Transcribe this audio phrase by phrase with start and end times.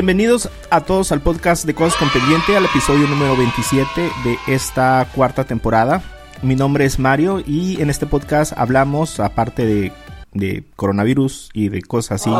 [0.00, 5.06] Bienvenidos a todos al podcast de Cosas con Pendiente, al episodio número 27 de esta
[5.14, 6.02] cuarta temporada.
[6.40, 9.92] Mi nombre es Mario y en este podcast hablamos, aparte de,
[10.32, 12.30] de coronavirus y de cosas así,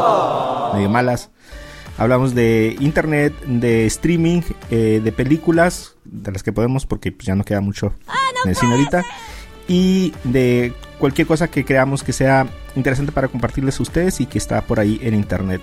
[0.74, 1.32] medio malas,
[1.98, 7.34] hablamos de internet, de streaming, eh, de películas, de las que podemos porque pues, ya
[7.34, 7.92] no queda mucho
[8.42, 9.04] en el cine ahorita,
[9.68, 14.38] y de cualquier cosa que creamos que sea interesante para compartirles a ustedes y que
[14.38, 15.60] está por ahí en internet.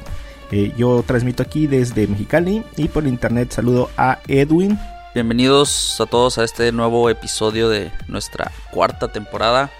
[0.52, 4.80] Eh, yo transmito aquí desde Mexicali y por internet saludo a Edwin.
[5.14, 9.72] Bienvenidos a todos a este nuevo episodio de nuestra cuarta temporada.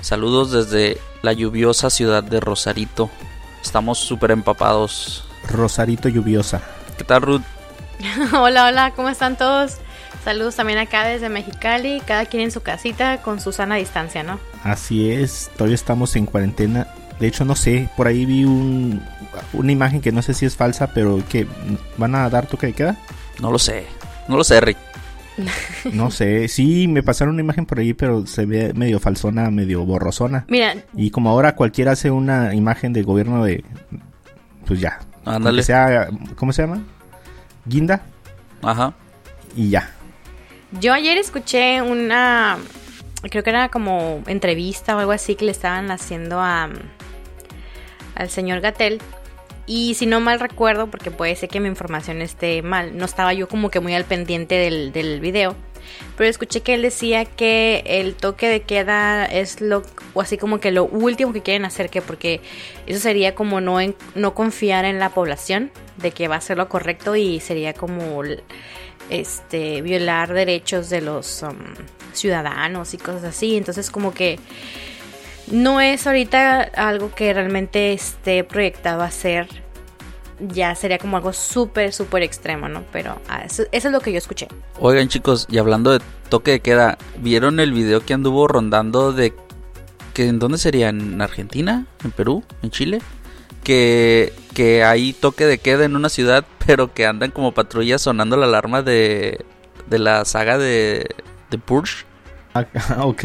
[0.00, 3.10] Saludos desde la lluviosa ciudad de Rosarito.
[3.62, 5.24] Estamos súper empapados.
[5.48, 6.62] Rosarito lluviosa.
[6.96, 7.42] ¿Qué tal, Ruth?
[8.32, 9.78] hola, hola, ¿cómo están todos?
[10.24, 14.40] Saludos también acá desde Mexicali, cada quien en su casita con su sana distancia, ¿no?
[14.64, 16.88] Así es, todavía estamos en cuarentena.
[17.20, 19.02] De hecho, no sé, por ahí vi un,
[19.52, 21.46] una imagen que no sé si es falsa, pero que
[21.96, 22.96] van a dar toque de queda.
[23.40, 23.86] No lo sé,
[24.28, 24.78] no lo sé, Rick.
[25.92, 29.84] No sé, sí, me pasaron una imagen por ahí, pero se ve medio falsona, medio
[29.84, 30.44] borrosona.
[30.48, 30.74] Mira.
[30.94, 33.64] Y como ahora cualquiera hace una imagen del gobierno de.
[34.66, 35.00] Pues ya.
[35.24, 35.62] Ándale.
[35.62, 36.82] Sea, ¿Cómo se llama?
[37.64, 38.02] Guinda.
[38.62, 38.94] Ajá.
[39.54, 39.90] Y ya.
[40.80, 42.58] Yo ayer escuché una.
[43.22, 46.68] Creo que era como entrevista o algo así que le estaban haciendo a.
[48.14, 49.00] Al señor Gatel.
[49.66, 53.34] Y si no mal recuerdo, porque puede ser que mi información esté mal, no estaba
[53.34, 55.56] yo como que muy al pendiente del, del video.
[56.16, 59.82] Pero escuché que él decía que el toque de queda es lo,
[60.14, 62.40] o así como que lo último que quieren hacer, que porque
[62.86, 63.78] eso sería como no,
[64.14, 68.22] no confiar en la población, de que va a ser lo correcto y sería como
[69.10, 71.56] este violar derechos de los um,
[72.12, 73.56] ciudadanos y cosas así.
[73.56, 74.38] Entonces como que
[75.50, 79.48] no es ahorita algo que realmente esté proyectado a ser.
[80.40, 82.82] Ya sería como algo súper, súper extremo, ¿no?
[82.92, 84.48] Pero ah, eso, es lo que yo escuché.
[84.78, 89.32] Oigan chicos, y hablando de toque de queda, ¿vieron el video que anduvo rondando de
[90.12, 90.90] que en dónde sería?
[90.90, 91.86] ¿En Argentina?
[92.04, 92.44] ¿En Perú?
[92.62, 93.00] ¿En Chile?
[93.64, 98.36] Que, que hay toque de queda en una ciudad, pero que andan como patrullas sonando
[98.36, 99.42] la alarma de,
[99.86, 101.14] de la saga de,
[101.50, 102.04] de Purge.
[102.58, 102.66] Ah,
[103.04, 103.22] ok.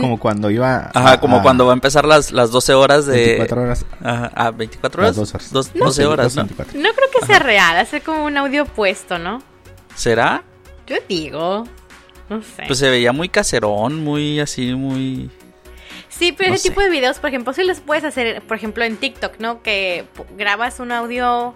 [0.00, 0.90] como cuando iba.
[0.94, 3.14] Ajá, a, como a, cuando va a empezar las, las 12 horas de.
[3.16, 3.86] 24 horas.
[4.02, 5.16] Ajá, ah, 24 horas.
[5.16, 5.52] Las 2 horas.
[5.52, 6.42] Dos, no, 12 horas, ¿no?
[6.42, 6.80] 24.
[6.80, 7.44] No creo que sea Ajá.
[7.44, 9.42] real, hacer como un audio puesto, ¿no?
[9.94, 10.42] ¿Será?
[10.86, 11.66] Yo digo.
[12.28, 12.64] No sé.
[12.66, 15.30] Pues se veía muy caserón, muy así, muy.
[16.08, 16.68] Sí, pero No ese sé.
[16.70, 19.62] tipo de videos, por ejemplo, si los puedes hacer, por ejemplo, en TikTok, ¿no?
[19.62, 21.54] Que grabas un audio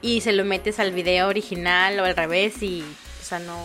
[0.00, 2.82] y se lo metes al video original o al revés y,
[3.20, 3.56] o sea, no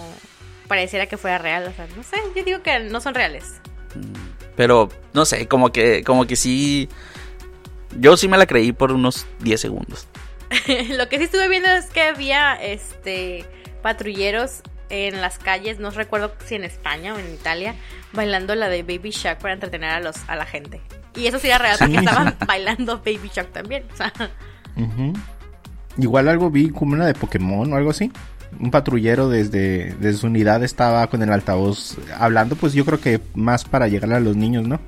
[0.71, 3.59] pareciera que fuera real, o sea, no sé, yo digo que no son reales.
[4.55, 6.87] Pero, no sé, como que, como que sí.
[7.99, 10.07] Yo sí me la creí por unos 10 segundos.
[10.91, 13.43] lo que sí estuve viendo es que había este
[13.81, 17.75] patrulleros en las calles, no recuerdo si en España o en Italia,
[18.13, 20.79] bailando la de Baby Shark para entretener a los a la gente.
[21.17, 22.35] Y eso sí era real, porque Sí, estaban sí.
[22.47, 23.83] bailando Baby Shark también.
[23.93, 24.13] O sea.
[25.97, 28.09] Igual algo vi como una de Pokémon o algo así.
[28.59, 33.19] Un patrullero desde, desde su unidad estaba con el altavoz hablando, pues yo creo que
[33.33, 34.79] más para llegar a los niños, ¿no?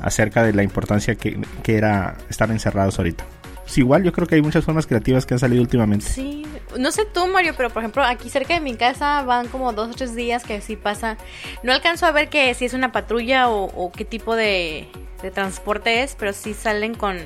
[0.00, 3.24] Acerca de la importancia que, que era estar encerrados ahorita.
[3.62, 6.06] Pues igual yo creo que hay muchas formas creativas que han salido últimamente.
[6.06, 6.44] sí,
[6.78, 9.90] no sé tú, Mario, pero por ejemplo, aquí cerca de mi casa van como dos
[9.90, 11.16] o tres días que sí pasa.
[11.62, 14.88] No alcanzo a ver que si es una patrulla o, o qué tipo de,
[15.22, 17.18] de transporte es, pero sí salen con,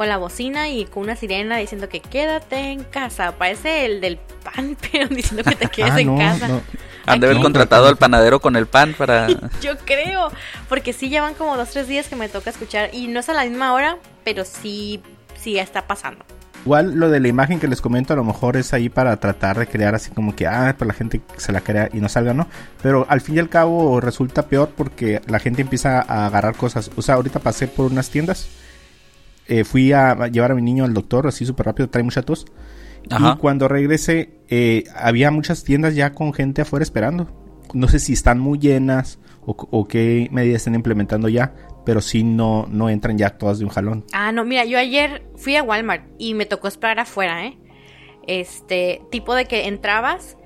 [0.00, 3.32] con la bocina y con una sirena diciendo que quédate en casa.
[3.32, 6.48] Parece el del pan, pero diciendo que te quedes Ah, en no, casa.
[6.48, 6.62] no.
[7.04, 9.26] Han de haber contratado al panadero con el pan para.
[9.60, 10.32] Yo creo,
[10.70, 13.34] porque sí llevan como dos tres días que me toca escuchar y no es a
[13.34, 15.02] la misma hora, pero sí,
[15.38, 16.24] sí está pasando.
[16.64, 19.58] Igual lo de la imagen que les comento a lo mejor es ahí para tratar
[19.58, 22.32] de crear así como que, ah, pues la gente se la crea y no salga,
[22.32, 22.46] ¿no?
[22.82, 26.90] Pero al fin y al cabo resulta peor porque la gente empieza a agarrar cosas.
[26.96, 28.48] O sea, ahorita pasé por unas tiendas,
[29.50, 32.46] eh, fui a llevar a mi niño al doctor así súper rápido, trae mucha tos.
[33.10, 33.34] Ajá.
[33.34, 37.28] Y cuando regresé, eh, había muchas tiendas ya con gente afuera esperando.
[37.74, 41.52] No sé si están muy llenas o, o qué medidas están implementando ya,
[41.84, 44.04] pero sí no, no entran ya todas de un jalón.
[44.12, 47.58] Ah, no, mira, yo ayer fui a Walmart y me tocó esperar afuera, ¿eh?
[48.28, 50.36] Este, tipo de que entrabas,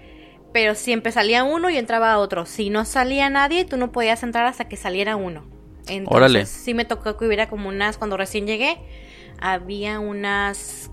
[0.54, 2.46] pero siempre salía uno y entraba otro.
[2.46, 5.53] Si no salía nadie, tú no podías entrar hasta que saliera uno.
[5.86, 6.46] Entonces, Órale.
[6.46, 8.78] sí me tocó que hubiera como unas, cuando recién llegué,
[9.40, 10.90] había unas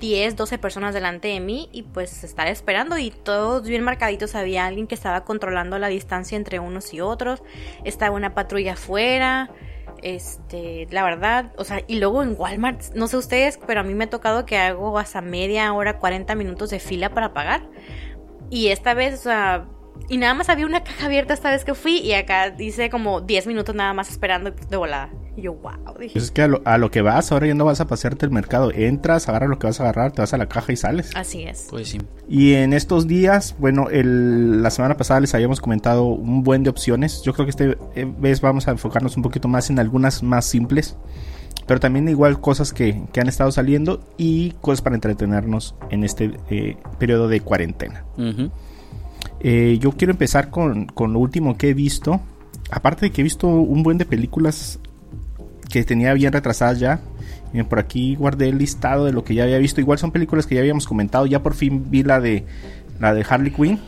[0.00, 4.66] 10, 12 personas delante de mí y pues estaba esperando y todos bien marcaditos había
[4.66, 7.42] alguien que estaba controlando la distancia entre unos y otros,
[7.84, 9.50] estaba una patrulla afuera,
[10.02, 13.94] Este, la verdad, o sea, y luego en Walmart, no sé ustedes, pero a mí
[13.94, 17.62] me ha tocado que hago hasta media hora, 40 minutos de fila para pagar.
[18.48, 19.66] Y esta vez, o sea,
[20.08, 23.20] y nada más había una caja abierta esta vez que fui y acá dice como
[23.20, 25.10] 10 minutos nada más esperando de volada.
[25.36, 26.14] Y yo, wow, dije.
[26.14, 28.26] Pues es que a lo, a lo que vas, ahora ya no vas a pasearte
[28.26, 28.72] el mercado.
[28.72, 31.10] Entras, agarras lo que vas a agarrar, te vas a la caja y sales.
[31.14, 31.68] Así es.
[31.70, 32.00] Pues sí.
[32.28, 36.70] Y en estos días, bueno, el, la semana pasada les habíamos comentado un buen de
[36.70, 37.22] opciones.
[37.22, 40.44] Yo creo que este eh, vez vamos a enfocarnos un poquito más en algunas más
[40.44, 40.96] simples.
[41.66, 46.32] Pero también igual cosas que, que han estado saliendo y cosas para entretenernos en este
[46.48, 48.04] eh, periodo de cuarentena.
[48.16, 48.50] Ujú.
[49.40, 52.20] Eh, yo quiero empezar con, con lo último que he visto.
[52.70, 54.78] Aparte de que he visto un buen de películas
[55.70, 57.00] que tenía bien retrasadas ya.
[57.52, 59.80] Miren, por aquí guardé el listado de lo que ya había visto.
[59.80, 61.26] Igual son películas que ya habíamos comentado.
[61.26, 62.44] Ya por fin vi la de
[63.00, 63.78] la de Harley Quinn.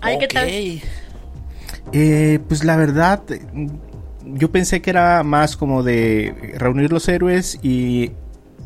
[0.00, 0.48] Ay, ¿qué tal?
[1.92, 3.40] Eh, pues la verdad, eh,
[4.24, 8.12] yo pensé que era más como de reunir los héroes y,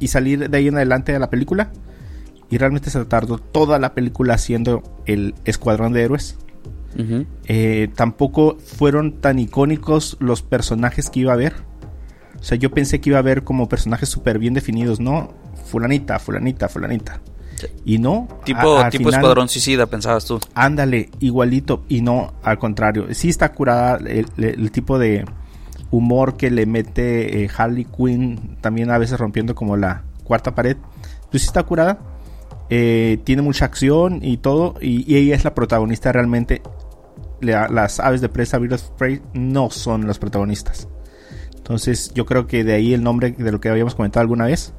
[0.01, 1.71] y salir de ahí en adelante de la película.
[2.51, 6.39] Y realmente se tardó toda la película haciendo el escuadrón de héroes.
[7.47, 11.55] Eh, tampoco fueron tan icónicos los personajes que iba a ver.
[12.41, 15.33] O sea, yo pensé que iba a haber como personajes súper bien definidos, ¿no?
[15.67, 17.21] Fulanita, fulanita, fulanita.
[17.57, 17.67] Sí.
[17.85, 18.29] Y no.
[18.45, 20.41] Tipo, a- tipo final- escuadrón suicida, pensabas tú.
[20.55, 21.85] Ándale, igualito.
[21.89, 23.07] Y no, al contrario.
[23.13, 25.25] Sí está curada el, el- el tipo de
[25.91, 30.77] humor que le mete eh, Harley Quinn, también a veces rompiendo como la cuarta pared.
[31.31, 31.99] Pues sí está curada.
[32.71, 34.75] Eh, tiene mucha acción y todo.
[34.81, 36.63] Y, y ella es la protagonista realmente.
[37.41, 40.89] La- las aves de presa, Birds of Prey, no son los protagonistas.
[41.57, 44.73] Entonces yo creo que de ahí el nombre de lo que habíamos comentado alguna vez.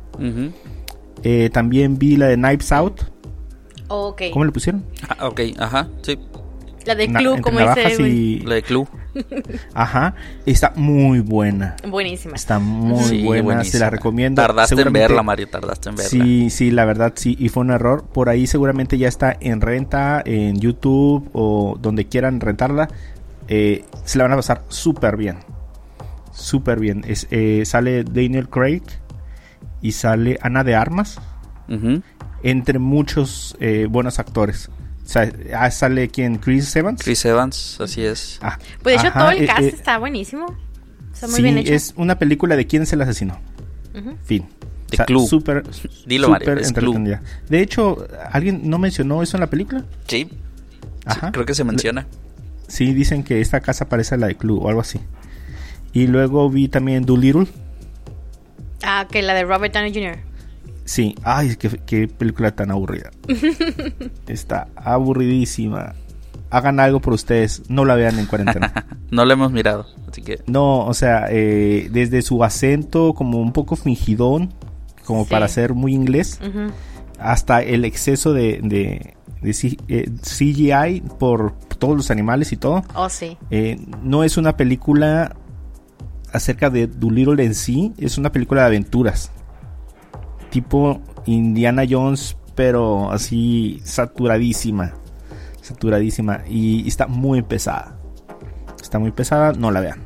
[1.24, 3.02] Eh, también vi la de Knives Out.
[3.88, 4.22] Ok.
[4.34, 4.84] ¿Cómo le pusieron?
[5.08, 6.18] Ah, ok, ajá, sí.
[6.90, 8.02] La de Na- Club, como dice.
[8.10, 8.40] y...
[8.40, 8.88] La de Clue.
[9.76, 10.16] Ajá,
[10.48, 11.76] está muy buena.
[11.88, 12.36] Buenísima.
[12.36, 14.42] Está muy Sí, buena, se la recomiendo.
[14.42, 16.10] Tardaste en verla, Mario, tardaste en verla.
[16.10, 18.06] Sí, sí, la verdad sí, y fue un error.
[18.12, 22.88] Por ahí seguramente ya está en renta, en YouTube o donde quieran rentarla.
[23.48, 25.38] Eh, se la van a pasar súper bien.
[26.32, 27.04] Súper bien.
[27.08, 28.82] Es, eh, sale Daniel Craig
[29.82, 31.20] y sale Ana de Armas,
[31.68, 32.02] Ujú.
[32.44, 34.70] entre muchos eh, buenos actores.
[35.10, 37.02] O sea, ah, sale quien Chris Evans.
[37.04, 38.38] Chris Evans, así es.
[38.44, 40.56] Ah, Pues de hecho ajá, todo el eh, cast eh, está buenísimo.
[41.12, 41.74] Está muy sí, bien hecho.
[41.74, 43.40] es una película de quién es el asesino.
[44.00, 44.16] Ujú.
[44.24, 44.46] Fin.
[44.92, 45.26] De Clue.
[45.26, 45.64] Súper,
[46.06, 46.86] Dilo, Mario, súper es Clue.
[46.96, 47.22] entretenida.
[47.50, 49.84] De hecho, ¿alguien no mencionó eso en la película?
[50.08, 50.38] Sí, sí,
[51.06, 51.32] Ajá.
[51.32, 52.06] creo que se menciona.
[52.68, 55.00] Sí, dicen que esta casa parece a la de Clue o algo así.
[55.92, 57.48] Y luego vi también Doolittle.
[58.84, 60.20] Ah, que la de Robert Downey Jr.
[60.90, 63.12] Sí, ay, qué, qué película tan aburrida.
[64.28, 65.94] Está aburridísima.
[66.50, 68.74] Hagan algo por ustedes, no la vean en cuarentena.
[69.12, 70.40] No lo hemos mirado, así que...
[70.46, 74.54] No, o sea, eh, desde su acento como un poco fingidón,
[75.04, 75.30] como Sí.
[75.32, 76.40] para ser muy inglés,
[77.20, 82.84] hasta el exceso de, de- de C- eh, CGI por todos los animales y todo.
[82.94, 83.36] Oh, sí.
[83.50, 85.36] Eh, no es una película
[86.32, 89.32] acerca de Doolittle en sí, es una película de aventuras.
[90.50, 94.94] Tipo Indiana Jones, pero así saturadísima.
[95.62, 96.42] Saturadísima.
[96.50, 97.98] Y, y está muy pesada.
[98.82, 100.00] Está muy pesada, no la vean.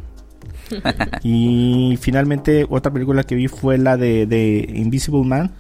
[1.24, 5.52] y finalmente otra película que vi fue la de, de Invisible Man,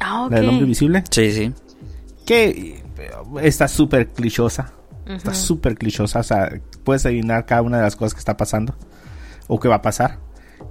[0.00, 0.30] Ah, ok.
[0.32, 1.52] la del hombre invisible, Sí, sí.
[2.26, 2.82] que eh,
[3.42, 4.72] está súper clichosa.
[5.06, 6.18] Está súper clichosa.
[6.20, 6.50] O sea,
[6.84, 8.74] puedes adivinar cada una de las cosas que está pasando.
[9.46, 10.18] O que va a pasar.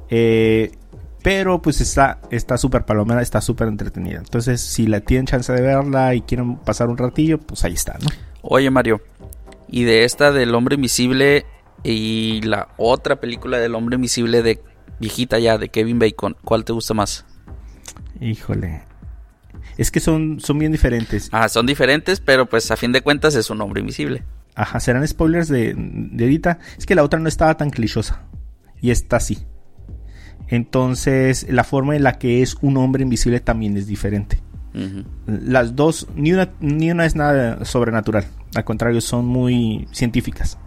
[0.09, 0.71] Eh,
[1.25, 4.19] pero pues está está súper palomera, está súper entretenida.
[4.19, 7.97] Entonces, si la tienen chance de verla y quieren pasar un ratillo, pues ahí está,
[7.99, 8.09] ¿no?
[8.43, 9.01] Oye, Mario,
[9.67, 11.47] y de esta del hombre invisible
[11.83, 14.61] y la otra película del hombre invisible de
[14.99, 17.25] viejita ya, de Kevin Bacon, ¿cuál te gusta más?
[18.21, 18.83] Híjole.
[19.79, 21.29] Es que son, son bien diferentes.
[21.31, 24.23] Ah, son diferentes, pero pues a fin de cuentas es un hombre invisible.
[24.53, 26.59] Ajá, serán spoilers de, de ahorita.
[26.77, 28.21] Es que la otra no estaba tan clichosa.
[28.79, 29.47] Y esta sí.
[30.47, 34.41] Entonces, la forma en la que es un hombre invisible también es diferente.
[35.25, 38.25] Las dos, ni una, ni una es nada sobrenatural.
[38.55, 40.57] Al contrario, son muy científicas.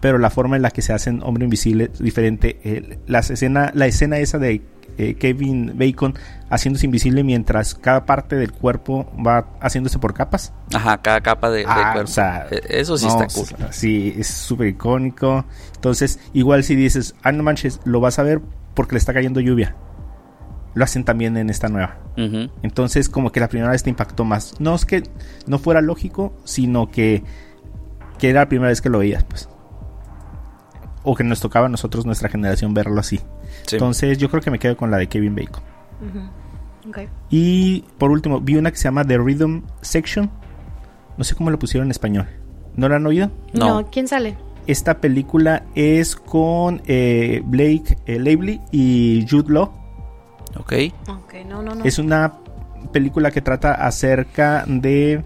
[0.00, 2.60] Pero la forma en la que se hacen hombre invisible es diferente.
[2.62, 4.62] Eh, las escena, la escena esa de
[4.98, 6.14] eh, Kevin Bacon
[6.50, 10.52] haciéndose invisible mientras cada parte del cuerpo va haciéndose por capas.
[10.72, 12.08] Ajá, cada capa de, Ah, cuerpo.
[12.10, 13.48] o sea, E- Eso sí no, está cool.
[13.72, 15.44] sí, es súper icónico.
[15.74, 18.40] Entonces, igual si dices, ah, no manches, lo vas a ver
[18.76, 19.74] porque le está cayendo lluvia.
[20.74, 21.98] Lo hacen también en esta nueva.
[22.62, 24.60] Entonces, como que la primera vez te impactó más.
[24.60, 25.02] No es que
[25.46, 27.24] no fuera lógico, sino que,
[28.18, 29.48] que era la primera vez que lo veías, pues.
[31.02, 33.18] o que nos tocaba a nosotros, nuestra generación, verlo así.
[33.66, 33.76] Sí.
[33.76, 35.62] Entonces yo creo que me quedo con la de Kevin Bacon.
[37.30, 40.30] Y por último, vi una que se llama The Rhythm Section.
[41.16, 42.28] No sé cómo lo pusieron en español.
[42.76, 43.30] ¿No la han oído?
[43.54, 43.80] No.
[43.80, 43.90] No.
[43.90, 44.36] ¿quién sale?
[44.66, 49.72] Esta película es con eh, Blake eh, Lively y Jude Law.
[50.58, 50.72] Ok.
[51.08, 51.84] Ok, no, no, no.
[51.84, 52.34] Es una
[52.92, 55.22] película que trata acerca de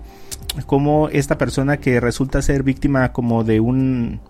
[0.67, 4.21] cómo esta persona que resulta ser víctima como de un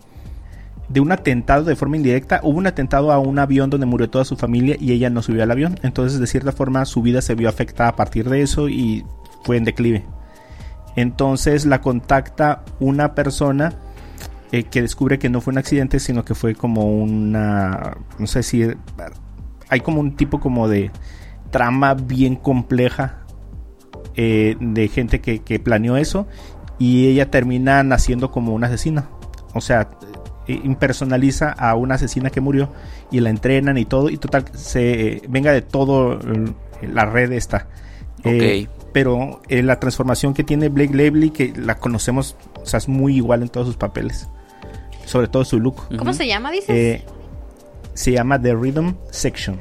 [0.88, 2.40] de un atentado de forma indirecta.
[2.42, 5.44] Hubo un atentado a un avión donde murió toda su familia y ella no subió
[5.44, 5.78] al avión.
[5.82, 9.04] Entonces, de cierta forma, su vida se vio afectada a partir de eso y
[9.44, 10.04] fue en declive.
[10.96, 13.74] Entonces la contacta una persona
[14.52, 18.42] eh, que descubre que no fue un accidente, sino que fue como una, no sé
[18.42, 18.66] si
[19.68, 20.90] hay como un tipo como de
[21.50, 23.24] trama bien compleja
[24.16, 26.26] eh, de gente que, que planeó eso
[26.78, 29.08] y ella termina naciendo como una asesina.
[29.54, 29.90] O sea,
[30.50, 32.72] eh, impersonaliza a una asesina que murió
[33.12, 36.18] y la entrenan y todo y total se eh, venga de todo
[36.82, 37.68] la red esta.
[38.24, 43.16] Eh, pero la transformación que tiene Blake Lively que la conocemos, o sea, es muy
[43.16, 44.28] igual en todos sus papeles,
[45.04, 45.96] sobre todo su look.
[45.96, 46.70] ¿Cómo se llama, dices?
[46.70, 47.04] Eh,
[47.94, 49.60] se llama The Rhythm Section.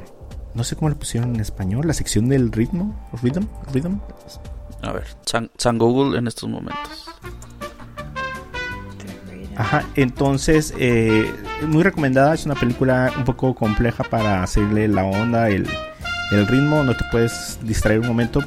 [0.54, 3.98] No sé cómo lo pusieron en español, la sección del ritmo, rhythm, rhythm.
[4.82, 7.06] A ver, San, San Google en estos momentos.
[9.56, 11.30] Ajá, entonces eh,
[11.66, 15.68] muy recomendada, es una película un poco compleja para hacerle la onda, el,
[16.32, 18.40] el ritmo, no te puedes distraer un momento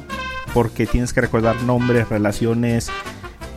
[0.52, 2.90] porque tienes que recordar nombres, relaciones,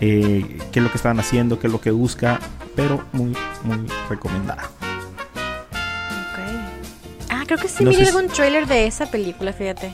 [0.01, 2.39] eh, qué es lo que están haciendo, qué es lo que busca,
[2.75, 4.63] pero muy, muy recomendada.
[6.21, 6.39] Ok.
[7.29, 9.93] Ah, creo que sí No si- algún trailer de esa película, fíjate.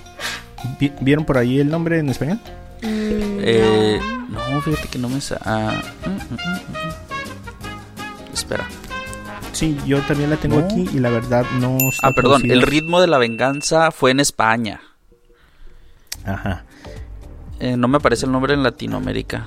[0.79, 2.39] Vi- ¿Vieron por ahí el nombre en español?
[2.81, 4.50] Mm, Eh, no.
[4.50, 6.36] no, fíjate que no me sa ah, mm, mm, mm,
[6.72, 8.33] mm.
[8.33, 8.65] Espera.
[9.53, 10.65] Sí, yo también la tengo No.
[10.65, 12.50] aquí y la verdad no está Ah, perdón.
[12.50, 14.81] El ritmo de la venganza fue en España.
[16.25, 16.63] Ajá.
[17.60, 19.45] Eh, no me aparece el nombre en Latinoamérica.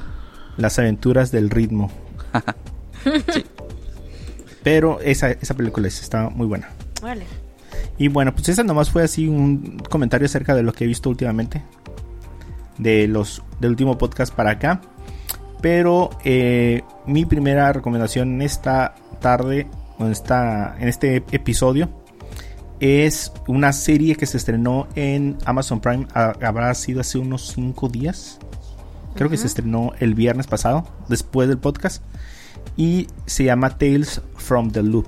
[0.56, 1.90] Las aventuras del ritmo.
[3.32, 3.44] Sí.
[4.64, 6.70] Pero esa, esa película es- está muy buena.
[7.00, 7.24] Vale.
[7.98, 11.08] Y bueno, pues esa nomás fue así un comentario acerca de lo que he visto
[11.08, 11.62] últimamente.
[12.78, 14.80] De los del último podcast para acá.
[15.62, 21.88] Pero eh, mi primera recomendación en esta tarde, o en, esta, en este episodio,
[22.80, 26.06] es una serie que se estrenó en Amazon Prime.
[26.12, 28.38] Habrá sido hace unos 5 días.
[29.16, 32.02] Creo que se estrenó el viernes pasado, después del podcast.
[32.76, 35.06] Y se llama Tales from the Loop.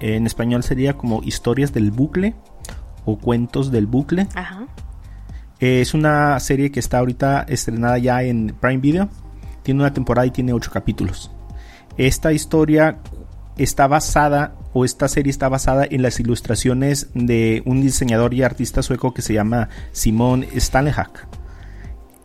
[0.00, 2.34] En español sería como historias del bucle
[3.04, 4.28] o cuentos del bucle.
[4.34, 4.66] Ajá.
[5.60, 9.08] Eh, es una serie que está ahorita estrenada ya en Prime Video.
[9.62, 11.30] Tiene una temporada y tiene ocho capítulos.
[11.98, 12.98] Esta historia
[13.58, 18.82] está basada, o esta serie está basada en las ilustraciones de un diseñador y artista
[18.82, 21.28] sueco que se llama Simon Stanleyhack.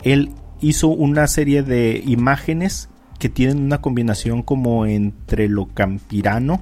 [0.04, 6.62] Él hizo una serie de imágenes que tienen una combinación como entre lo campirano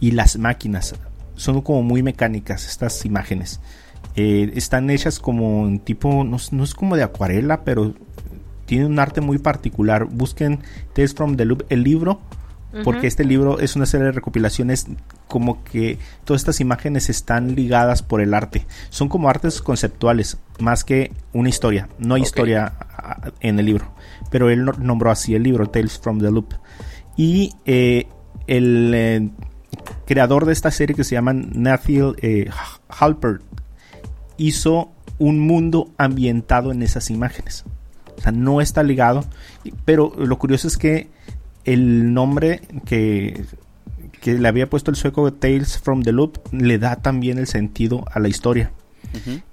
[0.00, 0.94] y las máquinas.
[1.34, 3.60] Son como muy mecánicas estas imágenes.
[4.16, 7.94] Eh, están hechas como en tipo, no, no es como de acuarela, pero
[8.66, 10.04] tiene un arte muy particular.
[10.04, 10.60] Busquen
[10.94, 12.20] Tales from the Loop, el libro,
[12.84, 14.86] porque este libro es una serie de recopilaciones
[15.26, 18.66] como que todas estas imágenes están ligadas por el arte.
[18.90, 21.88] Son como artes conceptuales, más que una historia.
[21.98, 23.92] No hay historia ah, en el libro,
[24.30, 26.54] pero él no- nombró así el libro, Tales from the Loop.
[27.16, 28.06] Y eh,
[28.46, 29.30] el eh,
[30.06, 32.48] creador de esta serie que se llama Nathan eh,
[32.88, 33.42] Halpert
[34.36, 37.64] hizo un mundo ambientado en esas imágenes.
[38.16, 39.24] O sea, no está ligado.
[39.84, 41.10] Pero lo curioso es que
[41.72, 43.44] el nombre que,
[44.20, 48.04] que le había puesto el sueco Tales from the Loop le da también el sentido
[48.12, 48.72] a la historia.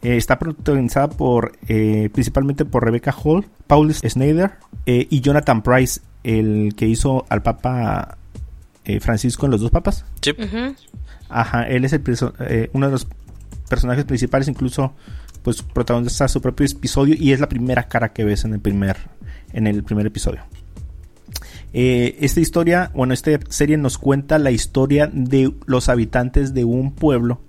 [0.03, 4.51] Eh, está protagonizada por eh, principalmente por Rebecca Hall, Paul Snyder
[4.85, 8.17] eh, y Jonathan Price, el que hizo al Papa
[8.85, 10.05] eh, Francisco en los dos papas.
[10.21, 10.33] Sí.
[11.29, 12.01] Ajá, él es el
[12.41, 13.07] eh, uno de los
[13.67, 14.93] personajes principales, incluso
[15.43, 18.97] pues protagoniza su propio episodio y es la primera cara que ves en el primer
[19.53, 20.41] en el primer episodio.
[21.79, 26.91] Eh, esta historia, bueno, esta serie nos cuenta la historia de los habitantes de un
[26.91, 27.39] pueblo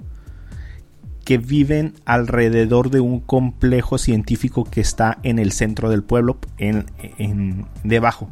[1.25, 6.85] que viven alrededor de un complejo científico que está en el centro del pueblo, en,
[7.16, 8.28] en debajo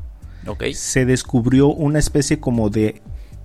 [0.47, 0.65] Ok.
[0.75, 3.01] se descubrió una especie como de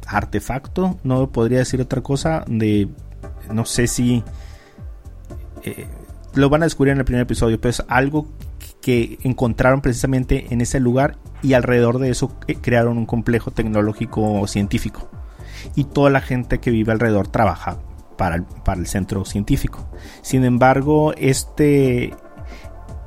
[0.05, 2.89] artefacto, no podría decir otra cosa, de
[3.49, 4.25] no sé si
[5.63, 5.87] eh,
[6.35, 8.27] lo van a descubrir en el primer episodio, pero es algo
[8.81, 14.45] que encontraron precisamente en ese lugar y alrededor de eso eh, crearon un complejo tecnológico
[14.47, 15.09] científico.
[15.75, 17.77] y toda la gente que vive alrededor trabaja
[18.17, 18.35] para
[18.75, 19.87] el, centro científico.
[20.21, 22.15] Sin embargo, este,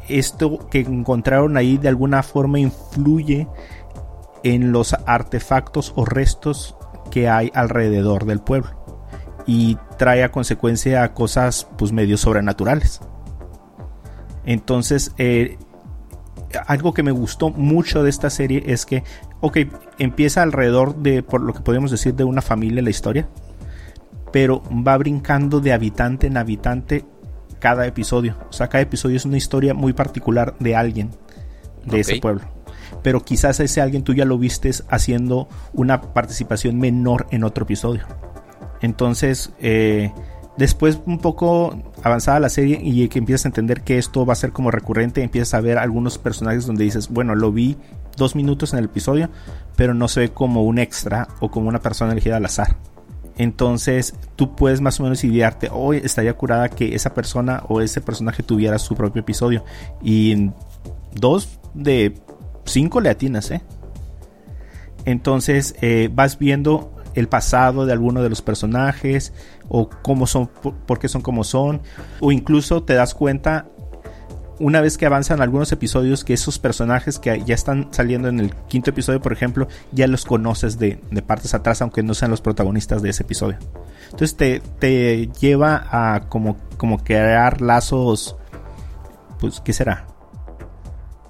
[0.08, 3.48] esto que encontraron ahí de alguna forma influye
[4.42, 6.76] en los artefactos o restos
[7.10, 8.70] que hay alrededor del pueblo
[9.46, 13.00] y trae a consecuencia cosas pues medio sobrenaturales.
[14.46, 15.58] Entonces, eh,
[16.66, 19.02] algo que me gustó mucho de esta serie es que,
[19.40, 19.58] ok,
[19.98, 23.28] empieza alrededor de, por lo que podemos decir, de una familia la historia,
[24.32, 27.04] pero va brincando de habitante en habitante
[27.58, 28.36] cada episodio.
[28.50, 31.10] O sea, cada episodio es una historia muy particular de alguien
[31.84, 32.42] de ese pueblo.
[33.02, 38.06] Pero quizás ese alguien tú ya lo vistes haciendo una participación menor en otro episodio.
[38.80, 40.12] Entonces, eh,
[40.56, 44.36] después un poco avanzada la serie y que empiezas a entender que esto va a
[44.36, 47.76] ser como recurrente, empiezas a ver algunos personajes donde dices, bueno, lo vi
[48.16, 49.30] dos minutos en el episodio,
[49.76, 52.76] pero no se ve como un extra o como una persona elegida al azar.
[53.36, 58.00] Entonces tú puedes más o menos idearte, hoy estaría curada que esa persona o ese
[58.00, 59.64] personaje tuviera su propio episodio.
[60.02, 60.54] Y en
[61.14, 62.14] dos de
[62.64, 63.62] cinco le atinas, ¿eh?
[65.04, 69.32] Entonces eh, vas viendo el pasado de alguno de los personajes
[69.68, 70.48] o cómo son,
[70.86, 71.82] por qué son como son,
[72.20, 73.66] o incluso te das cuenta
[74.58, 78.54] una vez que avanzan algunos episodios, que esos personajes que ya están saliendo en el
[78.68, 83.02] quinto episodio, por ejemplo, ya los conoces de, partes atrás, aunque no sean los protagonistas
[83.02, 83.58] de ese episodio.
[84.10, 88.36] Entonces te, lleva a como, como crear lazos,
[89.40, 90.06] pues, ¿qué será?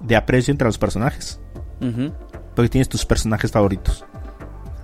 [0.01, 1.39] De aprecio entre los personajes.
[2.55, 4.05] Porque tienes tus personajes favoritos.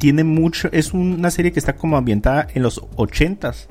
[0.01, 3.67] Tiene mucho, es una serie que está como ambientada en los ochentas,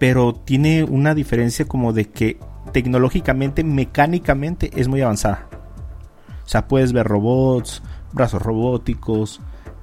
[0.00, 2.40] pero tiene una diferencia como de que
[2.72, 5.46] tecnológicamente, mecánicamente es muy avanzada.
[6.44, 7.80] O sea, puedes ver robots,
[8.12, 9.40] brazos robóticos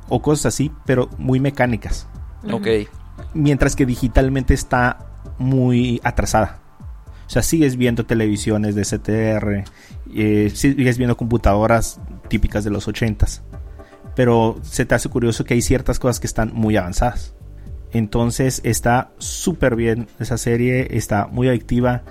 [0.10, 2.10] o cosas así, pero muy mecánicas.
[2.52, 2.68] Ok.
[3.34, 6.60] Mientras que digitalmente está muy atrasada.
[7.26, 9.64] O sea, sigues viendo televisiones de CTR,
[10.14, 13.44] eh, sigues viendo computadoras típicas de los 80s.
[14.20, 17.34] Pero se te hace curioso que hay ciertas cosas que están muy avanzadas.
[17.94, 22.04] Entonces está súper bien esa serie, está muy adictiva.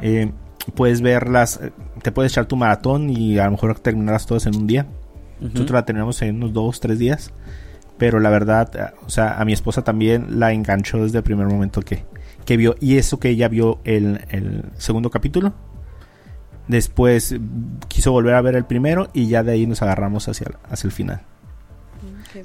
[0.00, 0.30] Eh,
[0.76, 4.54] puedes verlas, eh, te puedes echar tu maratón y a lo mejor terminarás todas en
[4.54, 4.86] un día.
[5.40, 7.32] Nosotros la terminamos en unos dos, tres días.
[7.96, 11.48] Pero la verdad, eh, o sea, a mi esposa también la enganchó desde el primer
[11.48, 12.04] momento que,
[12.44, 12.76] que vio.
[12.78, 15.54] Y eso que ella vio el, el segundo capítulo.
[16.68, 17.34] Después
[17.88, 20.92] quiso volver a ver el primero y ya de ahí nos agarramos hacia, hacia el
[20.92, 21.22] final.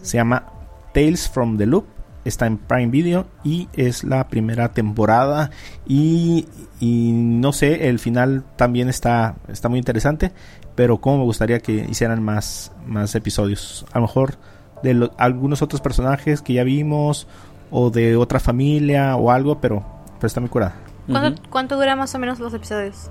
[0.02, 0.46] Se llama
[0.94, 1.86] Tales from the Loop
[2.26, 5.52] está en Prime Video y es la primera temporada
[5.86, 6.46] y,
[6.82, 10.32] no sé, el final también está, está muy interesante,
[10.76, 13.86] pero como me gustaría que hicieran más, más episodios.
[13.92, 14.36] A lo mejor
[14.82, 17.28] de algunos otros personajes que ya vimos
[17.72, 19.84] o de otra familia o algo, pero,
[20.18, 20.76] pero está muy curada.
[21.10, 23.10] ¿Cuánto, ¿Cuánto duran más o menos los episodios?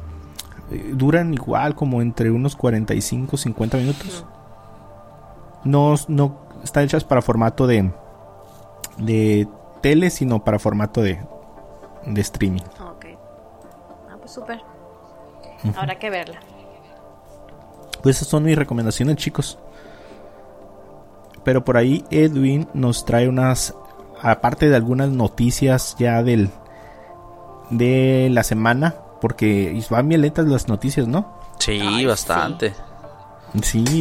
[0.70, 4.24] Eh, duran igual como entre unos 45 50 minutos.
[5.64, 7.90] No, no están hechas para formato de
[8.98, 9.48] de
[9.80, 11.20] tele, sino para formato de,
[12.06, 12.62] de streaming.
[12.80, 13.06] Ok.
[14.10, 14.60] Ah, pues súper.
[15.76, 16.40] Habrá que verla.
[18.02, 19.58] Pues esas son mis recomendaciones, chicos.
[21.44, 23.74] Pero por ahí Edwin nos trae unas,
[24.20, 26.50] aparte de algunas noticias ya del
[27.70, 31.32] de la semana, porque van bien lentas las noticias, ¿no?
[31.58, 32.70] Sí, bastante.
[32.70, 32.76] Sí,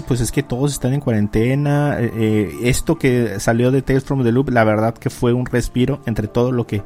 [0.07, 1.99] pues es que todos están en cuarentena.
[1.99, 5.45] Eh, eh, esto que salió de Tales from the Loop, la verdad que fue un
[5.45, 6.83] respiro entre todo lo que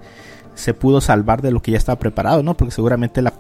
[0.56, 2.56] se pudo salvar de lo que ya estaba preparado, ¿no?
[2.56, 3.34] Porque seguramente la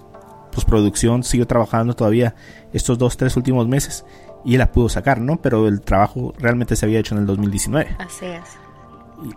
[0.52, 2.36] postproducción siguió trabajando todavía
[2.72, 4.06] estos dos, tres últimos meses
[4.44, 5.42] y la pudo sacar, ¿no?
[5.42, 7.96] Pero el trabajo realmente se había hecho en el 2019.
[8.00, 8.44] Así es.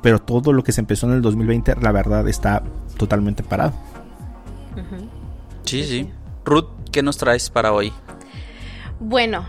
[0.03, 2.63] Pero todo lo que se empezó en el 2020, la verdad, está
[2.97, 3.73] totalmente parado.
[5.65, 6.11] Sí, sí.
[6.45, 7.93] Ruth, ¿qué nos traes para hoy?
[9.01, 9.47] Bueno,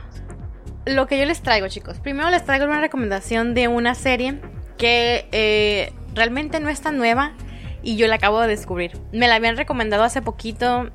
[0.95, 1.99] lo que yo les traigo, chicos.
[1.99, 4.39] Primero les traigo una recomendación de una serie
[4.78, 7.34] que eh, realmente no es tan nueva
[7.82, 8.97] y yo la acabo de descubrir.
[9.12, 10.89] Me la habían recomendado hace poquito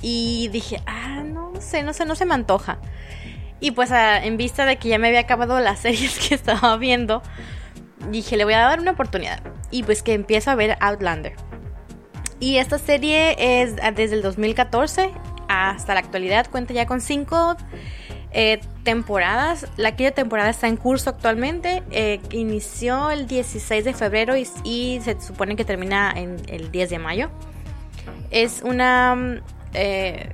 [0.00, 2.78] y dije, ah, no sé, no sé, no se me antoja.
[3.60, 7.22] Y pues en vista de que ya me había acabado las series que estaba viendo,
[8.10, 9.40] dije, le voy a dar una oportunidad.
[9.70, 11.34] Y pues que empiezo a ver Outlander.
[12.38, 15.10] Y esta serie es desde el 2014
[15.48, 17.56] hasta la actualidad, cuenta ya con cinco
[18.32, 19.66] eh, temporadas.
[19.76, 21.82] La quinta temporada está en curso actualmente.
[21.90, 24.44] Eh, inició el 16 de febrero y,
[25.02, 27.30] se supone que termina en el 10 de mayo.
[28.30, 29.40] Es una...
[29.74, 30.28] Eh,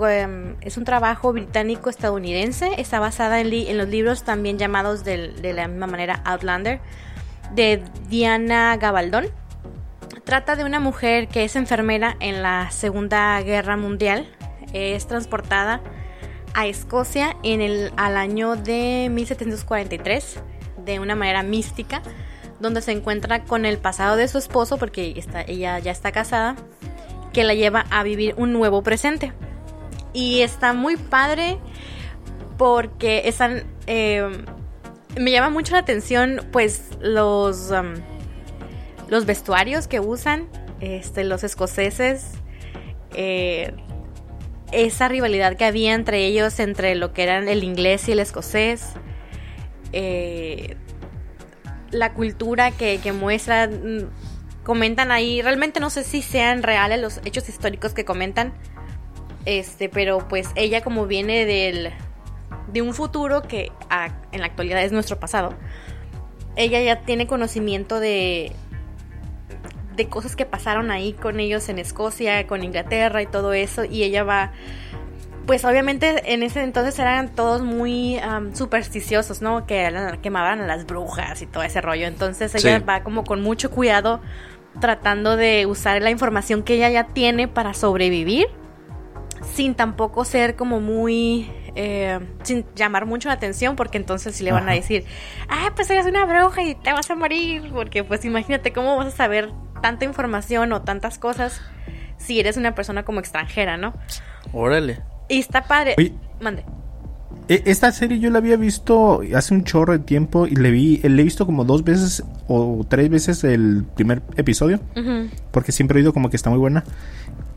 [0.00, 2.72] em, es un trabajo británico-estadounidense.
[2.78, 6.80] Está basada en, los libros también llamados de la misma manera Outlander
[7.54, 9.26] de Diana Gabaldón.
[10.24, 14.26] Trata de una mujer que es enfermera en la Segunda Guerra Mundial.
[14.72, 15.80] Es transportada
[16.54, 20.40] a Escocia en el, al año de 1743
[20.84, 22.02] de una manera mística,
[22.60, 26.56] donde se encuentra con el pasado de su esposo, porque está, ella ya está casada,
[27.32, 29.32] que la lleva a vivir un nuevo presente.
[30.12, 31.58] Y está muy padre
[32.58, 33.64] porque están...
[33.86, 34.44] Eh,
[35.18, 37.94] me llama mucho la atención pues los, um,
[39.08, 40.48] los vestuarios que usan,
[40.80, 42.32] este, los escoceses.
[43.14, 43.74] Eh,
[44.72, 48.94] esa rivalidad que había entre ellos, entre lo que eran el inglés y el escocés.
[49.92, 50.76] Eh,
[51.90, 54.10] la cultura que, que muestran,
[54.64, 58.54] comentan ahí, realmente no sé si sean reales los hechos históricos que comentan,
[59.44, 61.90] este, pero pues ella como viene del,
[62.72, 63.70] de un futuro que
[64.32, 65.54] en la actualidad es nuestro pasado,
[66.56, 68.52] ella ya tiene conocimiento de,
[69.96, 74.02] de cosas que pasaron ahí con ellos en Escocia, con Inglaterra y todo eso, y
[74.02, 74.52] ella va
[75.46, 78.20] pues obviamente en ese entonces eran todos muy
[78.52, 79.66] supersticiosos, ¿no?
[79.66, 82.06] Que quemaban a las brujas y todo ese rollo.
[82.06, 84.20] Entonces ella va como con mucho cuidado
[84.80, 88.46] tratando de usar la información que ella ya tiene para sobrevivir,
[89.52, 91.50] sin tampoco ser como muy...
[91.74, 95.04] Eh, sin llamar mucho la atención, porque entonces si le van a decir,
[95.48, 99.06] ah, pues eres una bruja y te vas a morir, porque pues imagínate cómo vas
[99.06, 101.60] a saber tanta información o tantas cosas
[102.18, 103.94] si eres una persona como extranjera, ¿no?
[104.52, 105.00] Órale.
[105.28, 105.96] Y está padre.
[106.40, 106.64] Mande.
[107.48, 110.98] E, esta serie yo la había visto hace un chorro de tiempo y le vi,
[110.98, 114.80] le he visto como dos veces o tres veces el primer episodio,
[115.50, 116.84] porque siempre he oído como que está muy buena.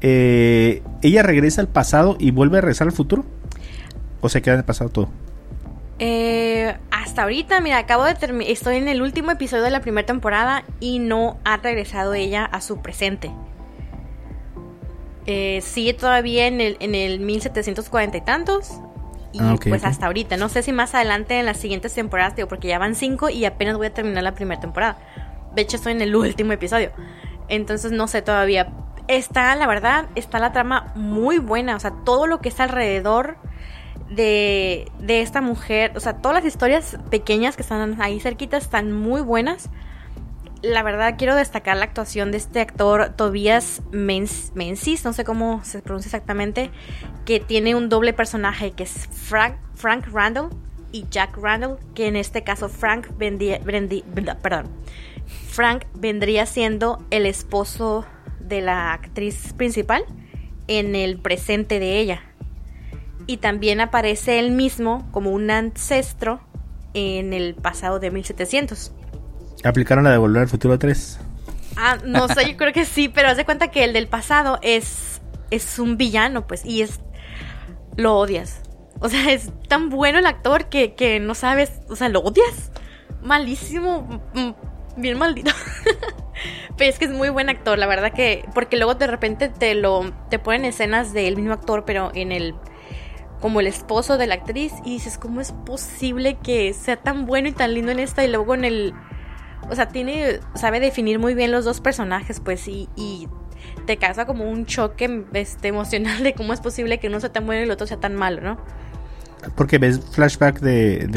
[0.01, 3.25] Eh, ella regresa al pasado y vuelve a regresar al futuro.
[4.25, 5.09] O se queda en el pasado todo.
[5.99, 10.05] Eh, hasta ahorita, mira, acabo de terminar, estoy en el último episodio de la primera
[10.05, 13.31] temporada y no ha regresado ella a su presente
[15.27, 18.79] eh, sigue todavía en el, en el 1740 y tantos.
[19.31, 20.37] Y ah, pues hasta ahorita.
[20.37, 23.43] No sé si más adelante en las siguientes temporadas, digo, porque ya van cinco y
[23.45, 24.97] apenas voy a terminar la primera temporada.
[25.53, 26.91] De hecho, estoy en el último episodio.
[27.47, 28.71] Entonces no sé todavía.
[29.07, 31.75] Está, la verdad, está la trama muy buena.
[31.75, 33.37] O sea, todo lo que está alrededor
[34.09, 35.93] de, de esta mujer.
[35.95, 39.69] O sea, todas las historias pequeñas que están ahí cerquitas están muy buenas
[40.65, 45.81] la verdad quiero destacar la actuación de este actor Tobias Menzies, no sé cómo se
[45.81, 46.71] pronuncia exactamente,
[47.25, 50.49] que tiene un doble personaje que es Frank, Frank Randall
[50.91, 54.69] y Jack Randall, que en este caso Frank perdón,
[55.49, 58.05] Frank vendría siendo el esposo
[58.39, 60.05] de la actriz principal
[60.67, 62.23] en el presente de ella.
[63.27, 66.41] Y también aparece él mismo como un ancestro
[66.93, 68.91] en el pasado de 1700.
[69.63, 71.19] ¿Aplicaron la de Volver al Futuro 3?
[71.75, 74.59] Ah, no sé, yo creo que sí, pero haz de cuenta que el del pasado
[74.61, 77.01] es, es un villano, pues, y es...
[77.97, 78.61] Lo odias.
[78.99, 82.71] O sea, es tan bueno el actor que, que no sabes, o sea, lo odias.
[83.21, 85.51] Malísimo, mm, bien maldito.
[86.77, 88.45] pero es que es muy buen actor, la verdad que...
[88.53, 90.13] Porque luego de repente te lo...
[90.29, 92.55] Te ponen escenas del mismo actor, pero en el
[93.41, 97.47] como el esposo de la actriz y dices, ¿cómo es posible que sea tan bueno
[97.47, 98.93] y tan lindo en esta y luego en el
[99.69, 103.27] o sea, tiene, sabe definir muy bien los dos personajes, pues, y, y
[103.85, 107.45] te causa como un choque este, emocional de cómo es posible que uno sea tan
[107.45, 108.57] bueno y el otro sea tan malo, ¿no?
[109.55, 111.07] Porque ves flashback de,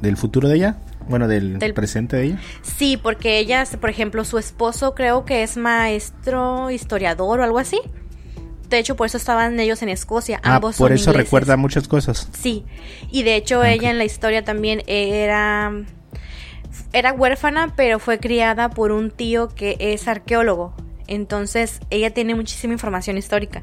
[0.00, 2.40] del, futuro de ella, bueno, del, presente de ella.
[2.62, 7.80] Sí, porque ella, por ejemplo, su esposo creo que es maestro, historiador o algo así.
[8.70, 10.40] De hecho, por eso estaban ellos en Escocia.
[10.44, 12.28] Ah, Ambos por eso recuerda muchas cosas.
[12.32, 12.64] Sí,
[13.10, 15.72] y de hecho ah, ella en la historia también era
[16.92, 20.72] era huérfana, pero fue criada por un tío que es arqueólogo.
[21.08, 23.62] Entonces ella tiene muchísima información histórica,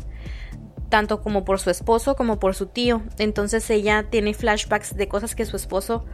[0.90, 3.02] tanto como por su esposo como por su tío.
[3.18, 6.06] Entonces ella tiene flashbacks de cosas que su esposo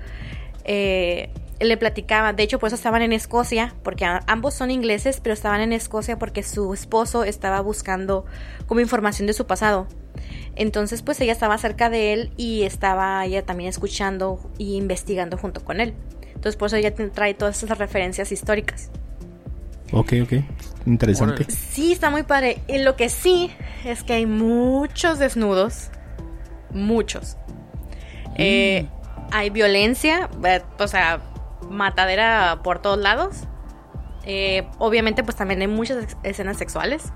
[0.65, 1.31] eh,
[1.63, 2.33] le platicaba.
[2.33, 6.19] De hecho, por eso estaban en Escocia, porque ambos son ingleses, pero estaban en Escocia
[6.19, 8.25] porque su esposo estaba buscando
[8.67, 9.87] como información de su pasado.
[10.55, 15.63] Entonces, pues ella estaba cerca de él y estaba ella también escuchando y investigando junto
[15.63, 15.93] con él.
[16.43, 18.89] Entonces por eso ella trae todas esas referencias históricas.
[19.93, 20.33] Ok, ok.
[20.85, 21.45] Interesante.
[21.49, 22.57] Sí, está muy padre.
[22.67, 23.49] Y lo que sí
[23.85, 25.89] es que hay muchos desnudos.
[26.71, 27.37] Muchos.
[28.35, 29.27] Eh, mm.
[29.31, 31.21] hay violencia, eh, o sea,
[31.69, 33.43] matadera por todos lados.
[34.25, 37.11] Eh, obviamente, pues también hay muchas escenas sexuales.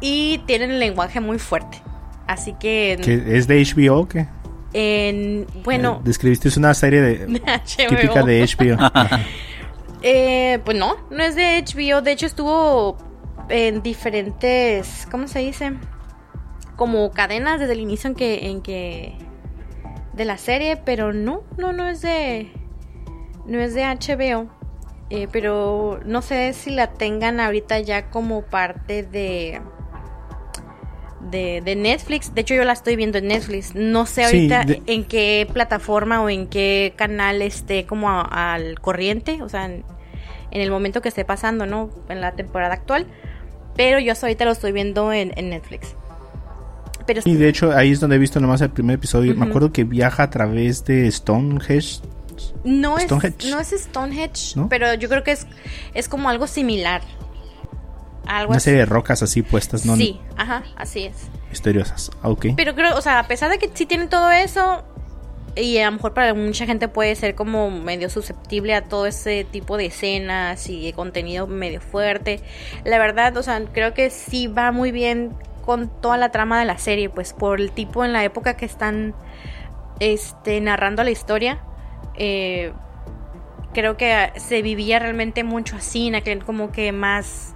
[0.00, 1.82] Y tienen el lenguaje muy fuerte.
[2.26, 2.94] Así que.
[3.26, 4.26] ¿Es de HBO o qué?
[4.72, 5.98] En, bueno.
[6.00, 7.40] Eh, describiste una serie de,
[7.88, 8.78] típica de HBO.
[10.06, 12.02] Eh, pues no, no es de HBO.
[12.02, 12.98] De hecho, estuvo
[13.48, 15.08] en diferentes.
[15.10, 15.72] ¿Cómo se dice?
[16.76, 18.50] Como cadenas desde el inicio en que.
[18.50, 19.16] En que
[20.12, 22.52] de la serie, pero no, no, no es de.
[23.46, 24.48] No es de HBO.
[25.10, 29.60] Eh, pero no sé si la tengan ahorita ya como parte de,
[31.30, 32.34] de, Netflix.
[32.34, 33.74] De hecho, yo la estoy viendo en Netflix.
[33.74, 39.42] No sé ahorita en qué plataforma o en qué canal esté como al corriente.
[39.42, 39.84] O sea, en,
[40.50, 41.90] el momento que esté pasando, ¿no?
[42.08, 43.06] En la temporada actual.
[43.76, 45.96] Pero yo hasta ahorita lo estoy viendo en, Netflix.
[47.06, 47.20] Pero...
[47.24, 49.34] Y de hecho ahí es donde he visto nomás el primer episodio.
[49.34, 52.00] Me acuerdo que viaja a través de Stonehenge
[52.64, 53.10] no es,
[53.46, 55.46] no es Stonehenge, pero yo creo que es,
[55.94, 57.02] es como algo similar.
[58.26, 59.96] Algo Una serie de rocas así puestas, ¿no?
[59.96, 61.14] Sí, ajá, así es.
[61.50, 62.46] Misteriosas, ah, ok.
[62.56, 64.82] Pero creo, o sea, a pesar de que sí tienen todo eso,
[65.56, 69.44] y a lo mejor para mucha gente puede ser como medio susceptible a todo ese
[69.44, 72.40] tipo de escenas y de contenido medio fuerte.
[72.84, 75.32] La verdad, o sea, creo que sí va muy bien
[75.64, 78.66] con toda la trama de la serie, pues por el tipo en la época que
[78.66, 79.14] están
[80.00, 81.60] este, narrando la historia
[82.16, 82.72] eh,
[83.72, 87.54] creo que se vivía realmente mucho así, en aquel como que más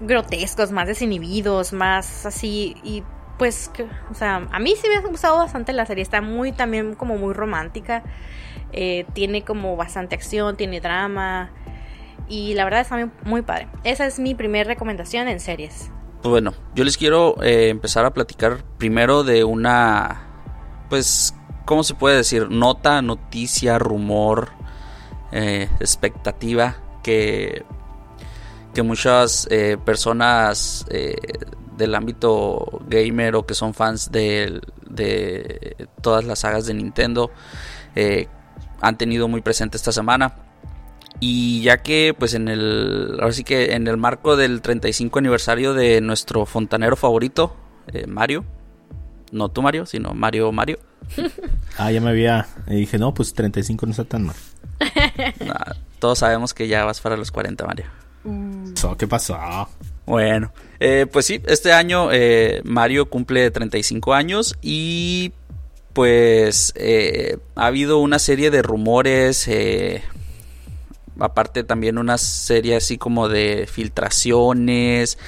[0.00, 3.02] grotescos, más desinhibidos, más así y
[3.38, 3.72] pues,
[4.10, 7.16] o sea, a mí sí me ha gustado bastante la serie, está muy también como
[7.16, 8.04] muy romántica,
[8.72, 11.50] eh, tiene como bastante acción, tiene drama
[12.28, 13.68] y la verdad está muy, muy padre.
[13.82, 15.90] Esa es mi primera recomendación en series.
[16.22, 20.28] Pues bueno, yo les quiero eh, empezar a platicar primero de una,
[20.88, 22.50] pues ¿cómo se puede decir?
[22.50, 24.50] Nota, noticia, rumor,
[25.34, 27.64] eh, expectativa que,
[28.74, 31.16] que muchas eh, personas eh,
[31.74, 37.30] del ámbito gamer o que son fans de, de todas las sagas de Nintendo
[38.82, 40.34] han tenido muy presente esta semana.
[41.18, 43.16] Y ya que, pues en el.
[43.20, 47.56] Ahora sí que en el marco del 35 aniversario de nuestro fontanero favorito,
[48.08, 48.44] Mario.
[49.32, 50.78] No tú, Mario, sino Mario Mario.
[51.78, 52.46] ah, ya me había.
[52.68, 54.36] Y dije, no, pues 35 no está tan mal.
[55.98, 57.86] todos sabemos que ya vas para los 40, Mario.
[58.98, 59.38] ¿Qué pasó?
[60.04, 65.32] Bueno, eh, pues sí, este año eh, Mario cumple 35 años y
[65.94, 69.48] pues eh, ha habido una serie de rumores,
[71.18, 75.18] aparte también una serie así como de filtraciones,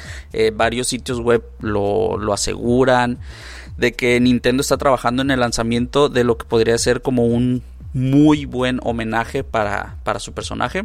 [0.54, 3.18] varios sitios web lo, lo aseguran
[3.76, 7.62] de que Nintendo está trabajando en el lanzamiento de lo que podría ser como un
[7.92, 10.84] muy buen homenaje para, su personaje.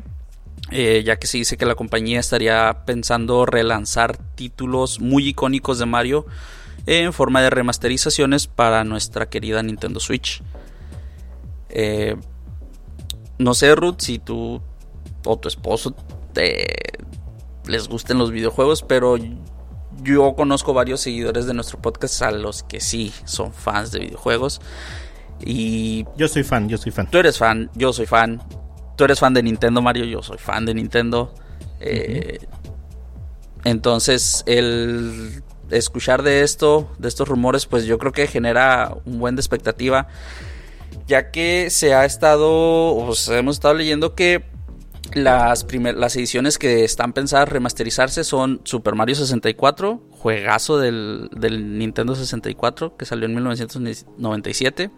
[0.72, 5.86] Eh, ya que se dice que la compañía estaría pensando relanzar títulos muy icónicos de
[5.86, 6.26] Mario
[6.86, 10.44] en forma de remasterizaciones para nuestra querida Nintendo Switch.
[11.70, 12.16] Eh,
[13.38, 14.62] no sé, Ruth, si tú
[15.26, 15.96] o tu esposo
[16.34, 16.68] te,
[17.66, 19.18] les gusten los videojuegos, pero
[20.02, 24.62] yo conozco varios seguidores de nuestro podcast a los que sí son fans de videojuegos.
[25.40, 26.06] Y.
[26.18, 27.10] Yo soy fan, yo soy fan.
[27.10, 28.42] Tú eres fan, yo soy fan.
[28.96, 31.34] Tú eres fan de Nintendo, Mario, yo soy fan de Nintendo.
[31.80, 32.40] Eh,
[33.64, 39.36] entonces, el escuchar de esto, de estos rumores, pues yo creo que genera un buen
[39.36, 40.08] de expectativa.
[41.08, 44.44] Ya que se ha estado, o hemos estado leyendo que
[45.14, 51.30] las, las ediciones que están pensadas remasterizarse son Super Mario 64, juegazo del,
[51.78, 54.92] Nintendo 64 que salió en 1997.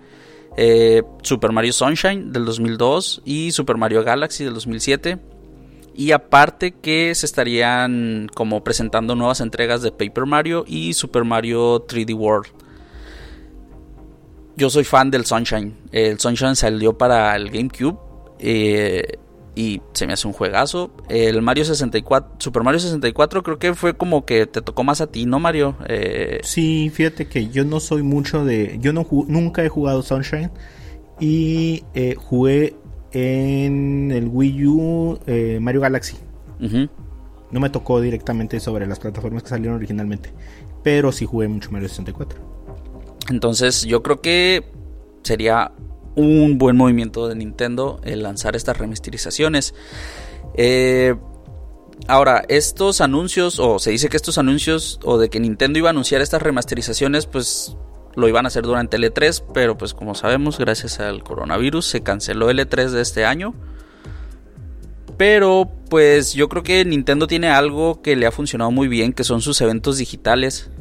[0.57, 5.19] Eh, Super Mario Sunshine del 2002 y Super Mario Galaxy del 2007.
[5.93, 11.85] Y aparte que se estarían como presentando nuevas entregas de Paper Mario y Super Mario
[11.85, 12.47] 3D World.
[14.55, 15.75] Yo soy fan del Sunshine.
[15.91, 17.97] El Sunshine salió para el GameCube.
[18.39, 19.17] Eh,
[19.55, 20.91] y se me hace un juegazo.
[21.09, 25.07] El Mario 64, Super Mario 64 creo que fue como que te tocó más a
[25.07, 25.75] ti, ¿no, Mario?
[25.87, 26.39] Eh...
[26.43, 28.77] Sí, fíjate que yo no soy mucho de...
[28.79, 30.51] Yo no nunca he jugado Sunshine
[31.19, 32.75] y eh, jugué
[33.11, 36.17] en el Wii U eh, Mario Galaxy.
[36.59, 40.31] No me tocó directamente sobre las plataformas que salieron originalmente,
[40.83, 42.39] pero sí jugué mucho Mario 64.
[43.29, 44.63] Entonces yo creo que
[45.23, 45.71] sería
[46.15, 49.73] un buen movimiento de Nintendo el lanzar estas remasterizaciones.
[50.55, 51.15] Eh,
[52.07, 55.91] ahora, estos anuncios, o se dice que estos anuncios, o de que Nintendo iba a
[55.91, 57.75] anunciar estas remasterizaciones, pues
[58.15, 62.01] lo iban a hacer durante el E3, pero pues como sabemos, gracias al coronavirus, se
[62.01, 63.53] canceló el E3 de este año.
[65.17, 69.23] Pero pues yo creo que Nintendo tiene algo que le ha funcionado muy bien, que
[69.23, 70.71] son sus eventos digitales.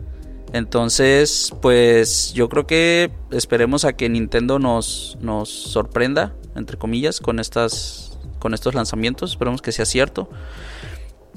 [0.52, 7.38] Entonces, pues yo creo que esperemos a que Nintendo nos, nos sorprenda entre comillas, con
[7.38, 9.32] estas, con estos lanzamientos.
[9.32, 10.28] Esperemos que sea cierto.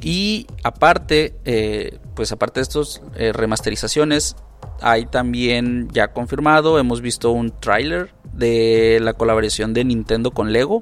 [0.02, 4.36] Y aparte, eh, pues aparte de estos eh, remasterizaciones,
[4.82, 10.82] hay también ya confirmado, hemos visto un tráiler de la colaboración de Nintendo con Lego,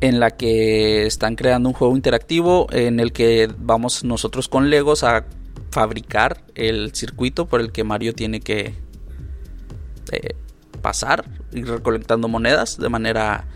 [0.00, 5.04] en la que están creando un juego interactivo en el que vamos nosotros con Legos
[5.04, 5.26] a
[5.72, 8.74] fabricar el circuito por el que Mario tiene que
[10.12, 10.36] eh,
[10.82, 13.46] pasar, ir recolectando monedas de manera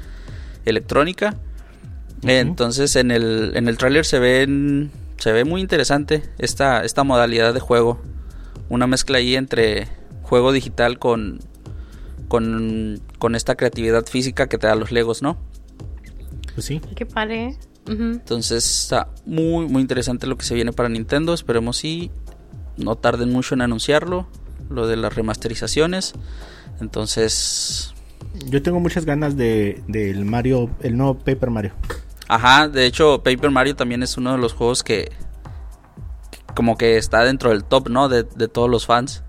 [0.65, 1.37] electrónica.
[2.23, 7.55] Entonces en el, en el tráiler se ven se ve muy interesante esta, esta modalidad
[7.55, 8.01] de juego.
[8.69, 9.89] Una mezcla ahí entre
[10.23, 11.41] juego digital con,
[12.29, 15.39] con, con esta creatividad física que te da los Legos, ¿no?
[16.55, 16.81] Pues sí.
[16.95, 17.57] Qué padre.
[17.89, 21.35] Entonces está muy, muy interesante lo que se viene para Nintendo.
[21.35, 22.11] Esperemos si
[22.77, 24.27] no tarden mucho en anunciarlo.
[24.69, 26.15] Lo de las remasterizaciones.
[26.81, 27.95] Entonces.
[28.47, 31.73] Yo tengo muchas ganas de del Mario, el nuevo Paper Mario.
[32.29, 35.11] Ajá, de hecho, Paper Mario también es uno de los juegos que.
[36.55, 38.09] Como que está dentro del top, ¿no?
[38.09, 39.23] De, todos los fans.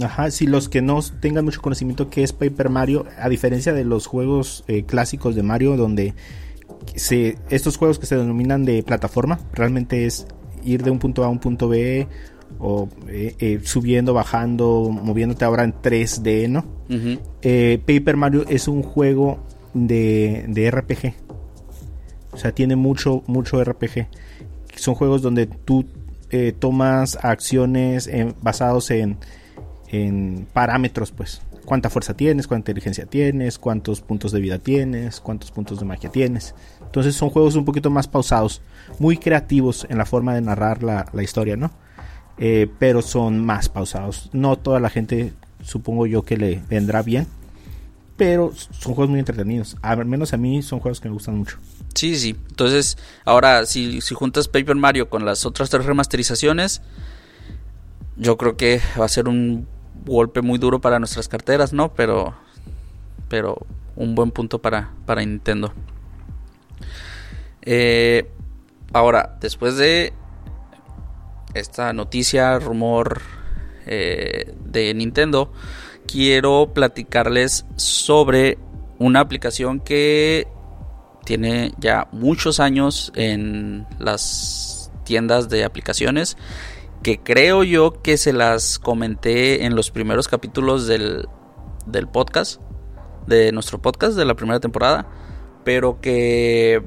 [0.00, 3.84] Ajá, si los que no tengan mucho conocimiento que es Paper Mario, a diferencia de
[3.84, 6.14] los juegos eh, clásicos de Mario, donde
[6.94, 10.26] se, estos juegos que se denominan de plataforma, realmente es
[10.64, 12.06] ir de un punto A a un punto B,
[12.58, 16.64] o eh, eh, subiendo, bajando, moviéndote ahora en 3D, ¿no?
[17.86, 19.40] Paper Mario es un juego
[19.74, 21.14] de, de RPG.
[22.32, 24.08] O sea, tiene mucho, mucho RPG.
[24.76, 25.84] Son juegos donde tú
[26.30, 28.10] eh, tomas acciones
[28.42, 29.18] basados en,
[29.88, 31.42] en parámetros, pues.
[31.64, 36.10] Cuánta fuerza tienes, cuánta inteligencia tienes, cuántos puntos de vida tienes, cuántos puntos de magia
[36.10, 36.54] tienes.
[36.94, 38.62] Entonces son juegos un poquito más pausados,
[39.00, 41.72] muy creativos en la forma de narrar la, historia, ¿no?
[42.38, 44.30] Eh, pero son más pausados.
[44.32, 45.32] No toda la gente,
[45.64, 47.26] supongo yo, que le vendrá bien.
[48.16, 49.76] Pero son juegos muy entretenidos.
[49.82, 51.58] Al menos a mí son juegos que me gustan mucho.
[51.96, 52.36] Sí, sí.
[52.50, 56.80] Entonces, ahora, si, si juntas Paper Mario con las otras tres remasterizaciones,
[58.16, 59.66] yo creo que va a ser un
[60.06, 61.92] golpe muy duro para nuestras carteras, ¿no?
[61.92, 62.36] Pero,
[63.28, 65.74] pero un buen punto para, para Nintendo.
[67.64, 68.30] Eh,
[68.92, 70.12] ahora, después de
[71.54, 73.22] esta noticia, rumor
[73.86, 75.52] eh, de Nintendo,
[76.06, 78.58] quiero platicarles sobre
[78.98, 80.46] una aplicación que
[81.24, 86.36] tiene ya muchos años en las tiendas de aplicaciones
[87.04, 91.28] que creo yo que se las comenté en los primeros capítulos del,
[91.86, 92.60] del podcast,
[93.26, 95.06] de nuestro podcast de la primera temporada,
[95.64, 96.82] pero que,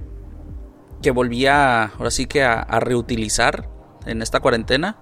[1.02, 3.70] que volvía ahora sí que a, a reutilizar
[4.06, 4.98] en esta cuarentena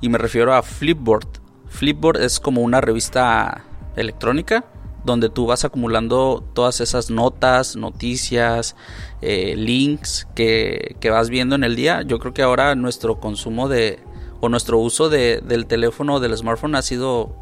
[0.00, 1.28] y me refiero a Flipboard.
[1.68, 3.64] Flipboard es como una revista
[3.96, 4.64] electrónica
[5.04, 8.76] donde tú vas acumulando todas esas notas, noticias,
[9.22, 12.02] eh, links que, vas viendo en el día.
[12.02, 14.00] Yo creo que ahora nuestro consumo de
[14.40, 17.36] o nuestro uso de, del teléfono del smartphone ha sido